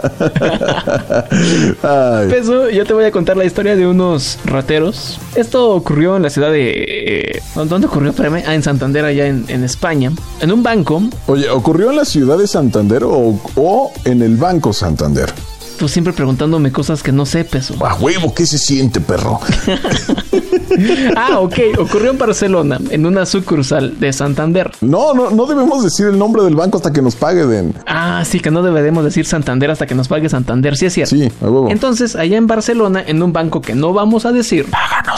Ay. 1.82 2.28
Peso, 2.28 2.70
yo 2.70 2.84
te 2.84 2.92
voy 2.94 3.04
a 3.04 3.10
contar 3.10 3.36
la 3.36 3.44
historia 3.44 3.76
de 3.76 3.86
unos 3.86 4.38
rateros. 4.44 5.18
Esto 5.34 5.70
ocurrió 5.70 6.16
en 6.16 6.22
la 6.22 6.30
ciudad 6.30 6.50
de... 6.50 6.70
eh, 6.86 7.42
¿Dónde 7.54 7.86
ocurrió? 7.86 8.10
Espérame. 8.10 8.42
Ah, 8.46 8.54
en 8.54 8.62
Santander, 8.62 9.04
allá 9.04 9.26
en, 9.26 9.44
en 9.48 9.64
España. 9.64 10.12
En 10.40 10.52
un 10.52 10.62
banco. 10.62 11.02
Oye, 11.26 11.48
¿ocurrió 11.50 11.90
en 11.90 11.96
la 11.96 12.04
ciudad 12.04 12.38
de 12.38 12.46
Santander 12.46 13.04
o, 13.04 13.40
o 13.56 13.92
en 14.04 14.22
el 14.22 14.36
Banco 14.36 14.72
Santander? 14.72 15.32
Tú 15.78 15.88
siempre 15.88 16.12
preguntándome 16.12 16.70
cosas 16.70 17.02
que 17.02 17.10
no 17.10 17.26
sé, 17.26 17.44
peso. 17.44 17.74
A 17.84 17.96
huevo, 17.96 18.32
¿qué 18.32 18.46
se 18.46 18.58
siente, 18.58 19.00
perro? 19.00 19.40
Ah, 21.16 21.38
ok. 21.40 21.54
Ocurrió 21.78 22.10
en 22.10 22.18
Barcelona, 22.18 22.78
en 22.90 23.06
una 23.06 23.26
sucursal 23.26 23.98
de 23.98 24.12
Santander. 24.12 24.70
No, 24.80 25.14
no, 25.14 25.30
no 25.30 25.46
debemos 25.46 25.82
decir 25.82 26.06
el 26.06 26.18
nombre 26.18 26.42
del 26.42 26.54
banco 26.56 26.78
hasta 26.78 26.92
que 26.92 27.02
nos 27.02 27.14
paguen. 27.14 27.74
Ah, 27.86 28.22
sí, 28.24 28.40
que 28.40 28.50
no 28.50 28.62
deberemos 28.62 29.04
decir 29.04 29.26
Santander 29.26 29.70
hasta 29.70 29.86
que 29.86 29.94
nos 29.94 30.08
pague 30.08 30.28
Santander. 30.28 30.76
Sí, 30.76 30.86
es 30.86 30.92
cierto. 30.92 31.14
Sí, 31.14 31.30
a 31.40 31.44
huevo. 31.44 31.70
Entonces, 31.70 32.16
allá 32.16 32.36
en 32.36 32.46
Barcelona, 32.46 33.02
en 33.06 33.22
un 33.22 33.32
banco 33.32 33.60
que 33.60 33.74
no 33.74 33.92
vamos 33.92 34.26
a 34.26 34.32
decir, 34.32 34.66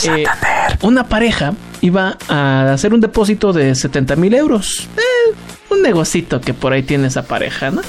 eh, 0.05 0.25
una 0.83 1.05
pareja 1.09 1.55
iba 1.81 2.17
a 2.29 2.73
hacer 2.73 2.93
un 2.95 3.01
depósito 3.01 3.53
de 3.53 3.75
70 3.75 4.17
mil 4.17 4.35
euros. 4.35 4.89
Eh, 4.97 5.35
un 5.71 5.83
negocito 5.83 6.41
que 6.41 6.55
por 6.55 6.73
ahí 6.73 6.83
tiene 6.83 7.09
esa 7.09 7.23
pareja, 7.23 7.71
¿no? 7.71 7.83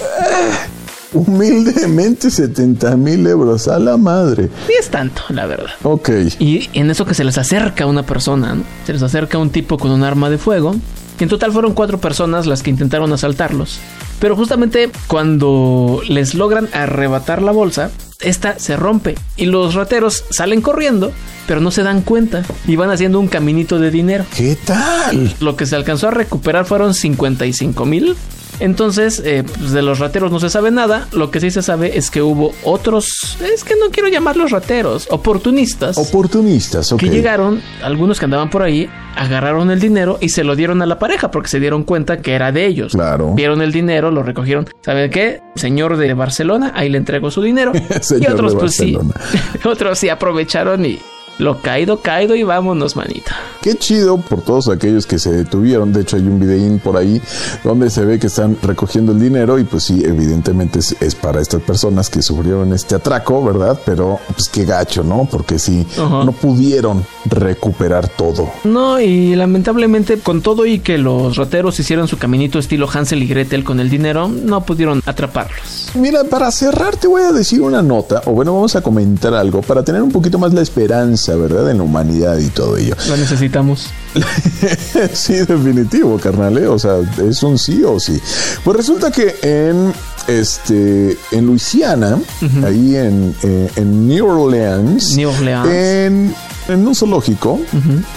Humildemente 1.13 2.29
70 2.29 2.95
mil 2.97 3.25
euros 3.27 3.67
a 3.67 3.79
la 3.79 3.97
madre. 3.97 4.49
Ni 4.67 4.75
es 4.75 4.89
tanto, 4.89 5.21
la 5.29 5.45
verdad. 5.45 5.71
Ok. 5.83 6.09
Y 6.39 6.69
en 6.73 6.89
eso 6.89 7.05
que 7.05 7.13
se 7.13 7.23
les 7.23 7.37
acerca 7.37 7.85
una 7.85 8.03
persona, 8.03 8.55
¿no? 8.55 8.63
Se 8.85 8.93
les 8.93 9.01
acerca 9.01 9.37
un 9.37 9.49
tipo 9.49 9.77
con 9.77 9.91
un 9.91 10.03
arma 10.03 10.29
de 10.29 10.37
fuego. 10.37 10.75
En 11.19 11.29
total 11.29 11.51
fueron 11.51 11.73
cuatro 11.73 11.99
personas 11.99 12.45
las 12.45 12.61
que 12.61 12.69
intentaron 12.69 13.11
asaltarlos. 13.11 13.79
Pero 14.19 14.35
justamente 14.35 14.91
cuando 15.07 16.01
les 16.07 16.33
logran 16.33 16.69
arrebatar 16.73 17.41
la 17.41 17.51
bolsa, 17.51 17.89
esta 18.19 18.57
se 18.59 18.75
rompe 18.75 19.15
y 19.35 19.45
los 19.45 19.75
rateros 19.75 20.25
salen 20.31 20.61
corriendo, 20.61 21.11
pero 21.47 21.61
no 21.61 21.71
se 21.71 21.83
dan 21.83 22.01
cuenta 22.01 22.43
y 22.67 22.75
van 22.75 22.89
haciendo 22.89 23.19
un 23.19 23.27
caminito 23.27 23.79
de 23.79 23.91
dinero. 23.91 24.25
¿Qué 24.35 24.57
tal? 24.65 25.35
Lo 25.39 25.55
que 25.55 25.65
se 25.65 25.75
alcanzó 25.75 26.07
a 26.07 26.11
recuperar 26.11 26.65
fueron 26.65 26.93
55 26.93 27.85
mil. 27.85 28.15
Entonces, 28.59 29.21
eh, 29.23 29.43
pues 29.43 29.71
de 29.71 29.81
los 29.81 29.99
rateros 29.99 30.31
no 30.31 30.39
se 30.39 30.49
sabe 30.49 30.71
nada. 30.71 31.07
Lo 31.11 31.31
que 31.31 31.39
sí 31.39 31.51
se 31.51 31.61
sabe 31.61 31.97
es 31.97 32.09
que 32.09 32.21
hubo 32.21 32.53
otros, 32.63 33.37
es 33.53 33.63
que 33.63 33.75
no 33.75 33.89
quiero 33.91 34.09
llamarlos 34.09 34.51
rateros, 34.51 35.07
oportunistas. 35.11 35.97
Oportunistas, 35.97 36.91
ok. 36.91 36.99
que 36.99 37.09
llegaron, 37.09 37.61
algunos 37.83 38.19
que 38.19 38.25
andaban 38.25 38.49
por 38.49 38.63
ahí, 38.63 38.89
agarraron 39.15 39.71
el 39.71 39.79
dinero 39.79 40.17
y 40.21 40.29
se 40.29 40.43
lo 40.43 40.55
dieron 40.55 40.81
a 40.81 40.85
la 40.85 40.99
pareja 40.99 41.31
porque 41.31 41.49
se 41.49 41.59
dieron 41.59 41.83
cuenta 41.83 42.21
que 42.21 42.33
era 42.33 42.51
de 42.51 42.65
ellos. 42.65 42.93
Claro. 42.93 43.33
Vieron 43.33 43.61
el 43.61 43.71
dinero, 43.71 44.11
lo 44.11 44.23
recogieron. 44.23 44.67
¿Saben 44.81 45.09
qué? 45.11 45.41
Señor 45.55 45.97
de 45.97 46.13
Barcelona, 46.13 46.71
ahí 46.75 46.89
le 46.89 46.97
entrego 46.97 47.31
su 47.31 47.41
dinero. 47.41 47.71
y 48.19 48.27
otros, 48.27 48.53
de 48.53 48.59
pues 48.59 48.75
sí, 48.75 48.97
otros 49.65 49.99
sí 49.99 50.09
aprovecharon 50.09 50.85
y 50.85 50.99
lo 51.37 51.61
caído, 51.61 52.01
caído 52.01 52.35
y 52.35 52.43
vámonos, 52.43 52.95
manita. 52.95 53.35
Qué 53.61 53.75
chido 53.75 54.17
por 54.17 54.41
todos 54.41 54.69
aquellos 54.69 55.05
que 55.05 55.19
se 55.19 55.31
detuvieron. 55.31 55.93
De 55.93 56.01
hecho, 56.01 56.15
hay 56.15 56.23
un 56.23 56.39
videín 56.39 56.79
por 56.79 56.97
ahí 56.97 57.21
donde 57.63 57.89
se 57.89 58.05
ve 58.05 58.19
que 58.19 58.27
están 58.27 58.57
recogiendo 58.61 59.11
el 59.11 59.19
dinero 59.19 59.59
y 59.59 59.63
pues 59.63 59.83
sí, 59.83 60.03
evidentemente 60.05 60.79
es, 60.79 60.95
es 61.01 61.15
para 61.15 61.41
estas 61.41 61.61
personas 61.61 62.09
que 62.09 62.21
sufrieron 62.21 62.73
este 62.73 62.95
atraco, 62.95 63.43
¿verdad? 63.43 63.79
Pero 63.85 64.19
pues 64.27 64.49
qué 64.49 64.65
gacho, 64.65 65.03
¿no? 65.03 65.27
Porque 65.29 65.59
sí, 65.59 65.85
no 65.97 66.31
pudieron 66.31 67.05
recuperar 67.25 68.07
todo. 68.09 68.49
No, 68.63 68.99
y 68.99 69.35
lamentablemente 69.35 70.19
con 70.19 70.41
todo 70.41 70.65
y 70.65 70.79
que 70.79 70.97
los 70.97 71.35
rateros 71.35 71.79
hicieron 71.79 72.07
su 72.07 72.17
caminito 72.17 72.59
estilo 72.59 72.87
Hansel 72.91 73.23
y 73.23 73.27
Gretel 73.27 73.63
con 73.63 73.79
el 73.79 73.89
dinero, 73.89 74.27
no 74.27 74.61
pudieron 74.61 75.01
atraparlos. 75.05 75.91
Mira, 75.95 76.23
para 76.23 76.51
cerrar 76.51 76.95
te 76.95 77.07
voy 77.07 77.23
a 77.23 77.31
decir 77.31 77.61
una 77.61 77.81
nota, 77.81 78.21
o 78.25 78.31
bueno, 78.31 78.53
vamos 78.53 78.75
a 78.75 78.81
comentar 78.81 79.33
algo 79.33 79.61
para 79.61 79.83
tener 79.83 80.01
un 80.01 80.11
poquito 80.11 80.37
más 80.37 80.53
la 80.53 80.61
esperanza, 80.61 81.26
¿verdad? 81.35 81.69
En 81.71 81.77
la 81.77 81.83
humanidad 81.83 82.37
y 82.37 82.47
todo 82.49 82.77
ello. 82.77 82.95
Lo 83.07 83.17
necesitamos. 83.17 83.89
sí, 85.13 85.33
definitivo, 85.33 86.17
carnal. 86.17 86.57
¿eh? 86.57 86.67
O 86.67 86.79
sea, 86.79 86.97
es 87.27 87.43
un 87.43 87.57
sí 87.57 87.83
o 87.83 87.99
sí. 87.99 88.19
Pues 88.63 88.77
resulta 88.77 89.11
que 89.11 89.35
en 89.41 89.93
este 90.27 91.17
en 91.31 91.45
Luisiana, 91.45 92.19
ahí 92.65 92.95
en, 92.95 93.35
eh, 93.43 93.69
en 93.75 94.07
New 94.07 94.27
Orleans, 94.27 95.15
New 95.15 95.29
Orleans. 95.29 95.69
en, 95.69 96.35
en 96.67 96.87
un 96.87 96.95
zoológico, 96.95 97.59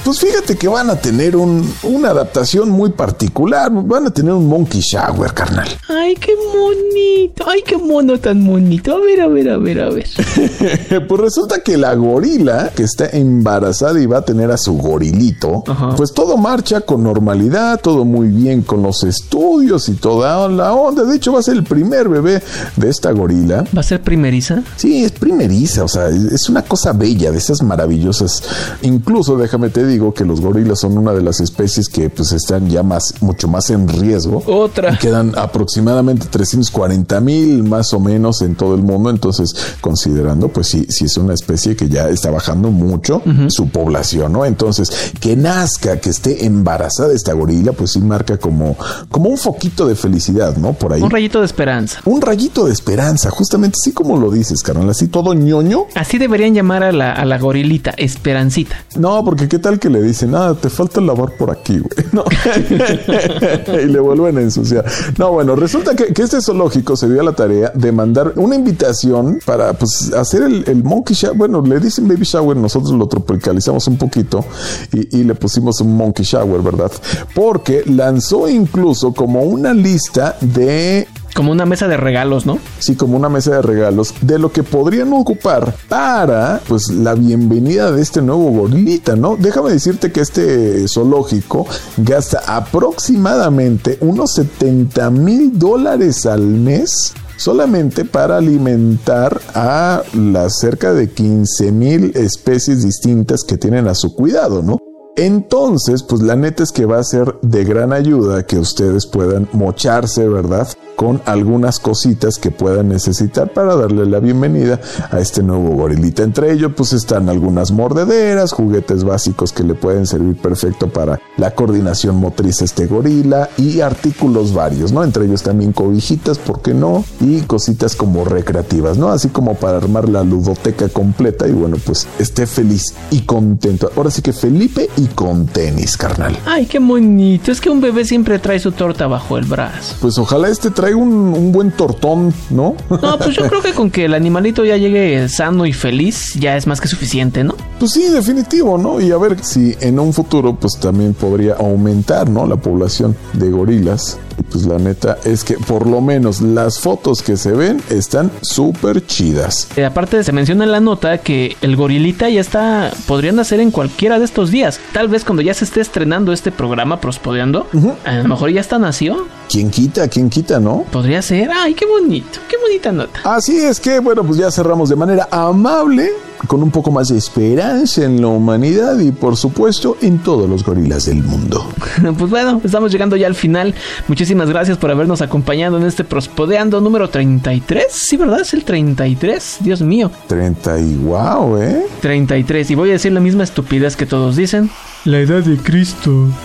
pues 0.04 0.18
fíjate 0.20 0.56
que 0.56 0.68
van 0.68 0.90
a 0.90 0.96
tener 0.96 1.36
un, 1.36 1.68
una 1.82 2.10
adaptación 2.10 2.70
muy 2.70 2.90
particular. 2.90 3.70
Van 3.72 4.06
a 4.06 4.10
tener 4.10 4.32
un 4.32 4.46
monkey 4.48 4.80
shower, 4.80 5.32
carnal. 5.32 5.68
Ay, 5.88 6.14
qué 6.16 6.34
bonito. 6.34 7.44
Ay, 7.48 7.62
qué 7.64 7.76
mono 7.76 8.18
tan 8.18 8.44
bonito. 8.46 8.96
A 8.96 9.00
ver, 9.00 9.20
a 9.20 9.28
ver, 9.28 9.50
a 9.50 9.58
ver, 9.58 9.80
a 9.80 9.90
ver. 9.90 10.06
pues 11.08 11.20
resulta 11.20 11.60
que 11.62 11.76
la 11.76 11.94
gorila 11.94 12.70
que 12.74 12.82
está 12.82 13.08
embarazada 13.10 14.00
y 14.00 14.06
va 14.06 14.18
a 14.18 14.22
tener 14.22 14.50
a 14.50 14.56
su 14.56 14.74
gorilito, 14.74 15.64
Ajá. 15.66 15.94
pues 15.96 16.12
todo 16.12 16.36
marcha 16.36 16.80
con 16.80 17.02
normalidad, 17.02 17.80
todo 17.80 18.04
muy 18.04 18.28
bien 18.28 18.62
con 18.62 18.82
los 18.82 19.02
estudios 19.04 19.88
y 19.88 19.94
toda 19.94 20.48
la 20.48 20.72
onda. 20.72 21.04
De 21.04 21.16
hecho, 21.16 21.32
va 21.32 21.40
a 21.40 21.42
ser 21.42 21.56
el 21.56 21.64
primer 21.64 22.08
bebé 22.08 22.42
de 22.76 22.88
esta 22.88 23.12
gorila. 23.12 23.64
¿Va 23.76 23.80
a 23.80 23.84
ser 23.84 24.00
primeriza? 24.02 24.62
Sí, 24.76 25.04
es 25.04 25.12
primeriza, 25.12 25.84
o 25.84 25.88
sea, 25.88 26.08
es 26.08 26.48
una 26.48 26.62
cosa 26.62 26.92
bella 26.92 27.30
de 27.30 27.38
esas 27.38 27.62
maravillosas 27.62 28.39
gorilas. 28.40 28.79
Incluso 28.83 29.37
déjame 29.37 29.70
te 29.70 29.87
digo 29.87 30.14
que 30.14 30.24
los 30.24 30.40
gorilas 30.40 30.81
son 30.81 30.96
una 30.98 31.12
de 31.12 31.22
las 31.22 31.40
especies 31.40 31.88
que 31.88 32.11
pues 32.11 32.33
están 32.33 32.68
ya 32.68 32.83
más, 32.83 33.14
mucho 33.20 33.48
más 33.48 33.70
en 33.70 33.88
riesgo. 33.88 34.42
Otra. 34.46 34.98
Quedan 34.98 35.37
aproximadamente 35.37 36.26
340 36.31 37.20
mil 37.20 37.62
más 37.62 37.92
o 37.92 38.00
menos 38.00 38.42
en 38.42 38.55
todo 38.55 38.74
el 38.74 38.83
mundo. 38.83 39.11
Entonces, 39.11 39.55
considerando, 39.81 40.48
pues 40.48 40.68
sí, 40.68 40.87
sí 40.88 41.05
es 41.07 41.16
una 41.16 41.35
especie 41.35 41.76
que 41.76 41.88
ya 41.88 42.09
está 42.09 42.31
bajando 42.31 42.70
mucho 42.70 43.22
su 43.48 43.68
población, 43.68 44.33
¿no? 44.33 44.44
Entonces, 44.44 45.12
que 45.20 45.37
nazca, 45.37 46.00
que 46.00 46.11
esté 46.11 46.46
embarazada 46.46 47.12
esta 47.12 47.33
gorila, 47.33 47.72
pues 47.72 47.92
sí 47.92 48.00
marca 48.00 48.38
como, 48.38 48.76
como 49.11 49.31
un 49.31 49.38
foquito 49.38 49.87
de 49.87 49.94
felicidad, 49.94 50.57
¿no? 50.57 50.72
Por 50.72 50.92
ahí. 50.92 51.03
Un 51.03 51.11
rayito 51.11 51.40
de 51.40 51.46
esperanza. 51.46 52.00
Un 52.05 52.20
rayito 52.20 52.66
de 52.66 52.72
esperanza, 52.72 53.31
justamente 53.31 53.76
así 53.81 53.92
como 53.92 54.18
lo 54.18 54.31
dices, 54.31 54.62
carnal, 54.62 54.90
así 54.90 55.09
todo 55.09 55.35
ñoño. 55.35 55.87
Así 55.94 56.18
deberían 56.18 56.55
llamar 56.55 56.83
a 56.83 56.92
la, 56.92 57.12
a 57.12 57.24
la 57.24 57.38
gorilita, 57.38 57.92
Esperancita. 58.31 58.77
No, 58.97 59.25
porque 59.25 59.49
qué 59.49 59.59
tal 59.59 59.81
que 59.81 59.90
le 59.90 60.01
dicen, 60.01 60.37
ah, 60.37 60.55
te 60.55 60.71
falta 60.71 61.01
lavar 61.01 61.37
por 61.37 61.51
aquí, 61.51 61.81
güey. 61.81 61.90
Y 63.83 63.87
le 63.87 63.99
vuelven 63.99 64.38
a 64.38 64.40
ensuciar. 64.40 64.85
No, 65.19 65.33
bueno, 65.33 65.57
resulta 65.57 65.97
que, 65.97 66.12
que 66.12 66.23
este 66.23 66.40
zoológico 66.40 66.97
se 66.97 67.09
dio 67.09 67.21
a 67.21 67.25
la 67.25 67.33
tarea 67.33 67.73
de 67.75 67.90
mandar 67.90 68.35
una 68.37 68.55
invitación 68.55 69.40
para 69.45 69.73
pues 69.73 70.12
hacer 70.16 70.43
el, 70.43 70.64
el 70.69 70.85
monkey 70.85 71.16
shower. 71.16 71.37
Bueno, 71.37 71.61
le 71.62 71.81
dicen 71.81 72.07
baby 72.07 72.25
shower, 72.25 72.57
nosotros 72.57 72.93
lo 72.93 73.09
tropicalizamos 73.09 73.88
un 73.88 73.97
poquito 73.97 74.45
y, 74.93 75.19
y 75.19 75.25
le 75.25 75.35
pusimos 75.35 75.81
un 75.81 75.97
monkey 75.97 76.25
shower, 76.25 76.62
¿verdad? 76.62 76.93
Porque 77.35 77.83
lanzó 77.87 78.49
incluso 78.49 79.12
como 79.12 79.43
una 79.43 79.75
lista 79.75 80.37
de 80.40 81.09
Como 81.35 81.53
una 81.53 81.64
mesa 81.64 81.88
de 81.88 81.97
regalos, 81.97 82.47
¿no? 82.47 82.59
sí, 82.79 82.97
como 82.97 83.16
una 83.16 83.29
mesa 83.29 83.53
de 83.53 83.62
regalos 83.62 84.14
de 84.21 84.38
lo 84.38 84.53
que 84.53 84.62
podrían 84.62 85.12
ocupar 85.12 85.75
para 85.88 86.61
pues 86.66 86.90
la 86.90 87.14
bienvenida 87.14 87.93
de 87.93 88.03
este 88.03 88.23
nuevo 88.23 88.51
gorilita, 88.51 89.16
¿no? 89.16 89.37
Déjame 89.37 89.71
decirte 89.71 90.12
que 90.12 90.21
este 90.21 90.88
zoológico 90.88 91.66
gasta 91.99 92.40
aproximadamente 92.47 93.99
unos 94.01 94.35
70 94.35 95.11
mil 95.11 95.59
dólares 95.59 96.27
al 96.27 96.43
mes 96.43 97.14
solamente 97.37 98.05
para 98.05 98.37
alimentar 98.37 99.40
a 99.55 100.03
las 100.14 100.59
cerca 100.59 100.93
de 100.93 101.11
15 101.11 101.73
mil 101.73 102.12
especies 102.14 102.83
distintas 102.85 103.45
que 103.45 103.57
tienen 103.57 103.88
a 103.88 103.95
su 103.95 104.14
cuidado, 104.14 104.62
¿no? 104.62 104.77
Entonces, 105.16 106.03
pues 106.03 106.23
la 106.23 106.37
neta 106.37 106.62
es 106.62 106.71
que 106.71 106.87
va 106.87 106.99
a 106.99 107.05
ser 107.05 107.35
de 107.43 107.64
gran 107.64 107.93
ayuda 107.93 108.47
que 108.47 108.59
ustedes 108.59 109.07
puedan 109.07 109.49
mocharse, 109.53 110.29
¿verdad? 110.29 110.69
Con 111.00 111.22
algunas 111.24 111.78
cositas 111.78 112.36
que 112.36 112.50
puedan 112.50 112.90
necesitar 112.90 113.54
para 113.54 113.74
darle 113.74 114.04
la 114.04 114.20
bienvenida 114.20 114.78
a 115.10 115.18
este 115.18 115.42
nuevo 115.42 115.70
gorilita. 115.70 116.22
Entre 116.22 116.52
ellos, 116.52 116.72
pues 116.76 116.92
están 116.92 117.30
algunas 117.30 117.70
mordederas, 117.70 118.52
juguetes 118.52 119.02
básicos 119.02 119.54
que 119.54 119.62
le 119.62 119.74
pueden 119.74 120.06
servir 120.06 120.36
perfecto 120.36 120.90
para 120.90 121.18
la 121.38 121.52
coordinación 121.52 122.16
motriz 122.16 122.60
a 122.60 122.66
este 122.66 122.86
gorila 122.86 123.48
y 123.56 123.80
artículos 123.80 124.52
varios, 124.52 124.92
¿no? 124.92 125.02
Entre 125.02 125.24
ellos 125.24 125.42
también 125.42 125.72
cobijitas, 125.72 126.36
¿por 126.36 126.60
qué 126.60 126.74
no? 126.74 127.02
Y 127.20 127.40
cositas 127.44 127.96
como 127.96 128.26
recreativas, 128.26 128.98
¿no? 128.98 129.08
Así 129.08 129.28
como 129.28 129.54
para 129.54 129.78
armar 129.78 130.06
la 130.06 130.22
ludoteca 130.22 130.90
completa 130.90 131.48
y 131.48 131.52
bueno, 131.52 131.78
pues 131.82 132.06
esté 132.18 132.46
feliz 132.46 132.94
y 133.10 133.22
contento. 133.22 133.90
Ahora 133.96 134.10
sí 134.10 134.20
que 134.20 134.34
Felipe 134.34 134.90
y 134.98 135.06
con 135.06 135.46
tenis, 135.46 135.96
carnal. 135.96 136.36
Ay, 136.44 136.66
qué 136.66 136.78
bonito. 136.78 137.50
Es 137.50 137.62
que 137.62 137.70
un 137.70 137.80
bebé 137.80 138.04
siempre 138.04 138.38
trae 138.38 138.60
su 138.60 138.72
torta 138.72 139.06
bajo 139.06 139.38
el 139.38 139.46
brazo. 139.46 139.96
Pues 140.02 140.18
ojalá 140.18 140.50
este 140.50 140.70
traiga 140.70 140.89
un, 140.94 141.12
un 141.12 141.53
buen 141.53 141.70
tortón, 141.70 142.33
¿no? 142.50 142.74
No, 142.90 143.18
pues 143.18 143.37
yo 143.37 143.46
creo 143.48 143.62
que 143.62 143.72
con 143.72 143.90
que 143.90 144.05
el 144.05 144.14
animalito 144.14 144.64
ya 144.64 144.76
llegue 144.76 145.29
sano 145.29 145.66
y 145.66 145.72
feliz 145.72 146.35
ya 146.35 146.57
es 146.57 146.66
más 146.66 146.81
que 146.81 146.88
suficiente, 146.88 147.44
¿no? 147.44 147.55
Pues 147.79 147.92
sí, 147.92 148.05
definitivo, 148.09 148.76
¿no? 148.79 149.00
Y 149.00 149.11
a 149.11 149.16
ver 149.18 149.42
si 149.42 149.74
en 149.81 149.98
un 149.98 150.12
futuro 150.12 150.55
pues 150.55 150.79
también 150.81 151.14
podría 151.14 151.55
aumentar, 151.55 152.29
¿no? 152.29 152.46
La 152.46 152.57
población 152.57 153.16
de 153.33 153.50
gorilas. 153.50 154.18
Y 154.40 154.42
pues 154.42 154.64
la 154.64 154.79
neta 154.79 155.18
es 155.24 155.44
que 155.44 155.59
por 155.59 155.87
lo 155.87 156.00
menos 156.00 156.40
las 156.40 156.79
fotos 156.79 157.22
que 157.22 157.37
se 157.37 157.53
ven 157.53 157.83
están 157.90 158.31
súper 158.40 159.05
chidas. 159.05 159.68
Eh, 159.76 159.85
aparte 159.85 160.24
se 160.24 160.33
menciona 160.33 160.64
en 160.64 160.72
la 160.72 160.81
nota 160.81 161.18
que 161.18 161.57
el 161.61 161.76
gorilita 161.76 162.31
ya 162.31 162.40
está, 162.40 162.90
podría 163.07 163.33
nacer 163.33 163.61
en 163.61 163.70
cualquiera 163.70 164.18
de 164.18 164.24
estos 164.24 164.50
días. 164.50 164.81
Tal 164.94 165.09
vez 165.09 165.24
cuando 165.24 165.42
ya 165.42 165.53
se 165.53 165.66
esté 165.66 165.83
estrenando 165.83 166.33
este 166.33 166.53
programa 166.53 167.03
Prospodeando, 167.03 167.66
a 168.07 168.14
lo 168.14 168.29
mejor 168.29 168.50
ya 168.50 168.62
está 168.62 168.79
nació. 168.79 169.26
¿Quién 169.50 169.70
quita? 169.70 170.09
¿Quién 170.09 170.31
quita, 170.31 170.59
no? 170.59 170.87
Podría 170.90 171.20
ser. 171.20 171.50
Ay, 171.50 171.74
qué 171.74 171.85
bonito, 171.85 172.38
qué 172.48 172.57
bonita 172.57 172.92
nota. 172.92 173.20
Así 173.24 173.59
es 173.59 173.79
que, 173.79 173.98
bueno, 173.98 174.24
pues 174.24 174.38
ya 174.38 174.50
cerramos 174.50 174.88
de 174.88 174.96
manera 174.96 175.29
amable, 175.31 176.11
con 176.46 176.62
un 176.62 176.70
poco 176.70 176.90
más 176.90 177.09
de 177.09 177.18
esperanza 177.18 178.05
en 178.05 178.20
la 178.20 178.29
humanidad 178.29 178.98
y 178.98 179.12
por 179.12 179.37
supuesto 179.37 179.96
en 180.00 180.18
todos 180.18 180.48
los 180.48 180.64
gorilas 180.64 181.07
del 181.07 181.22
mundo. 181.22 181.66
Pues 182.20 182.31
bueno, 182.31 182.61
estamos 182.64 182.92
llegando 182.92 183.16
ya 183.16 183.26
al 183.26 183.35
final. 183.35 183.74
Muchísimas 184.09 184.48
gracias 184.48 184.76
por 184.79 184.90
habernos 184.90 185.22
acompañado 185.22 185.79
en 185.79 185.85
este 185.85 186.05
Prospodeando 186.05 186.81
número 186.81 187.09
33. 187.09 187.87
Sí, 187.90 188.16
¿verdad? 188.16 188.40
Es 188.40 188.53
el 188.53 188.64
33. 188.64 189.59
Dios 189.61 189.81
mío. 189.81 190.11
30 190.26 190.81
y 190.81 190.96
wow, 190.96 191.57
¿eh? 191.59 191.87
33. 192.00 192.70
Y 192.70 192.74
voy 192.74 192.90
a 192.90 192.92
decir 192.92 193.12
la 193.12 193.20
misma 193.20 193.44
estupidez 193.44 193.96
que 193.96 194.07
todos 194.07 194.37
dicen. 194.37 194.70
La 195.06 195.18
edad 195.20 195.42
de 195.42 195.56
Cristo. 195.56 196.28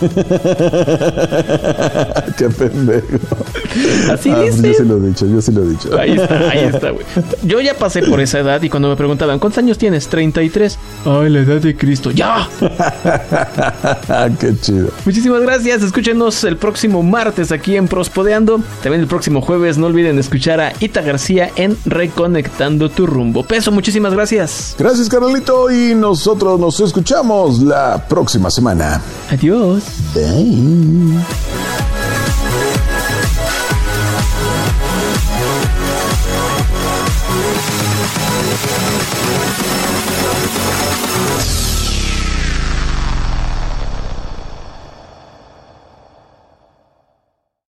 Qué 2.38 2.48
pendejo. 2.48 3.06
Así 4.10 4.30
Ah, 4.30 4.40
dice. 4.40 4.68
yo 4.68 4.74
sí 4.74 4.84
lo 4.84 4.96
he 4.96 5.00
dicho, 5.08 5.26
yo 5.26 5.42
sí 5.42 5.52
lo 5.52 5.62
he 5.62 5.68
dicho. 5.68 5.98
Ahí 5.98 6.12
está, 6.12 6.38
ahí 6.50 6.64
está, 6.64 6.90
güey. 6.90 7.04
Yo 7.42 7.60
ya 7.60 7.74
pasé 7.74 8.02
por 8.02 8.18
esa 8.20 8.38
edad 8.38 8.62
y 8.62 8.70
cuando 8.70 8.88
me 8.88 8.96
preguntaban, 8.96 9.38
¿cuántos 9.38 9.58
años 9.58 9.76
tienes? 9.76 10.08
33. 10.08 10.78
Ay, 11.04 11.28
la 11.30 11.40
edad 11.40 11.60
de 11.60 11.76
Cristo. 11.76 12.10
¡Ya! 12.10 12.48
Qué 14.40 14.54
chido. 14.60 14.88
Muchísimas 15.04 15.42
gracias. 15.42 15.82
Escúchenos 15.82 16.42
el 16.44 16.56
próximo 16.56 17.02
martes 17.02 17.52
aquí 17.52 17.76
en 17.76 17.88
Prospodeando. 17.88 18.60
También 18.82 19.02
el 19.02 19.06
próximo 19.06 19.42
jueves. 19.42 19.76
No 19.76 19.86
olviden 19.86 20.18
escuchar 20.18 20.60
a 20.60 20.72
Ita 20.80 21.02
García 21.02 21.50
en 21.56 21.76
Reconectando 21.84 22.88
tu 22.88 23.06
rumbo. 23.06 23.42
Peso, 23.44 23.70
muchísimas 23.70 24.14
gracias. 24.14 24.74
Gracias, 24.78 25.08
Carolito, 25.10 25.70
y 25.70 25.94
nosotros 25.94 26.58
nos 26.58 26.80
escuchamos 26.80 27.60
la 27.60 28.06
próxima 28.46 28.50
semana. 28.50 29.02
Adiós. 29.30 29.82
Bye. 30.14 31.95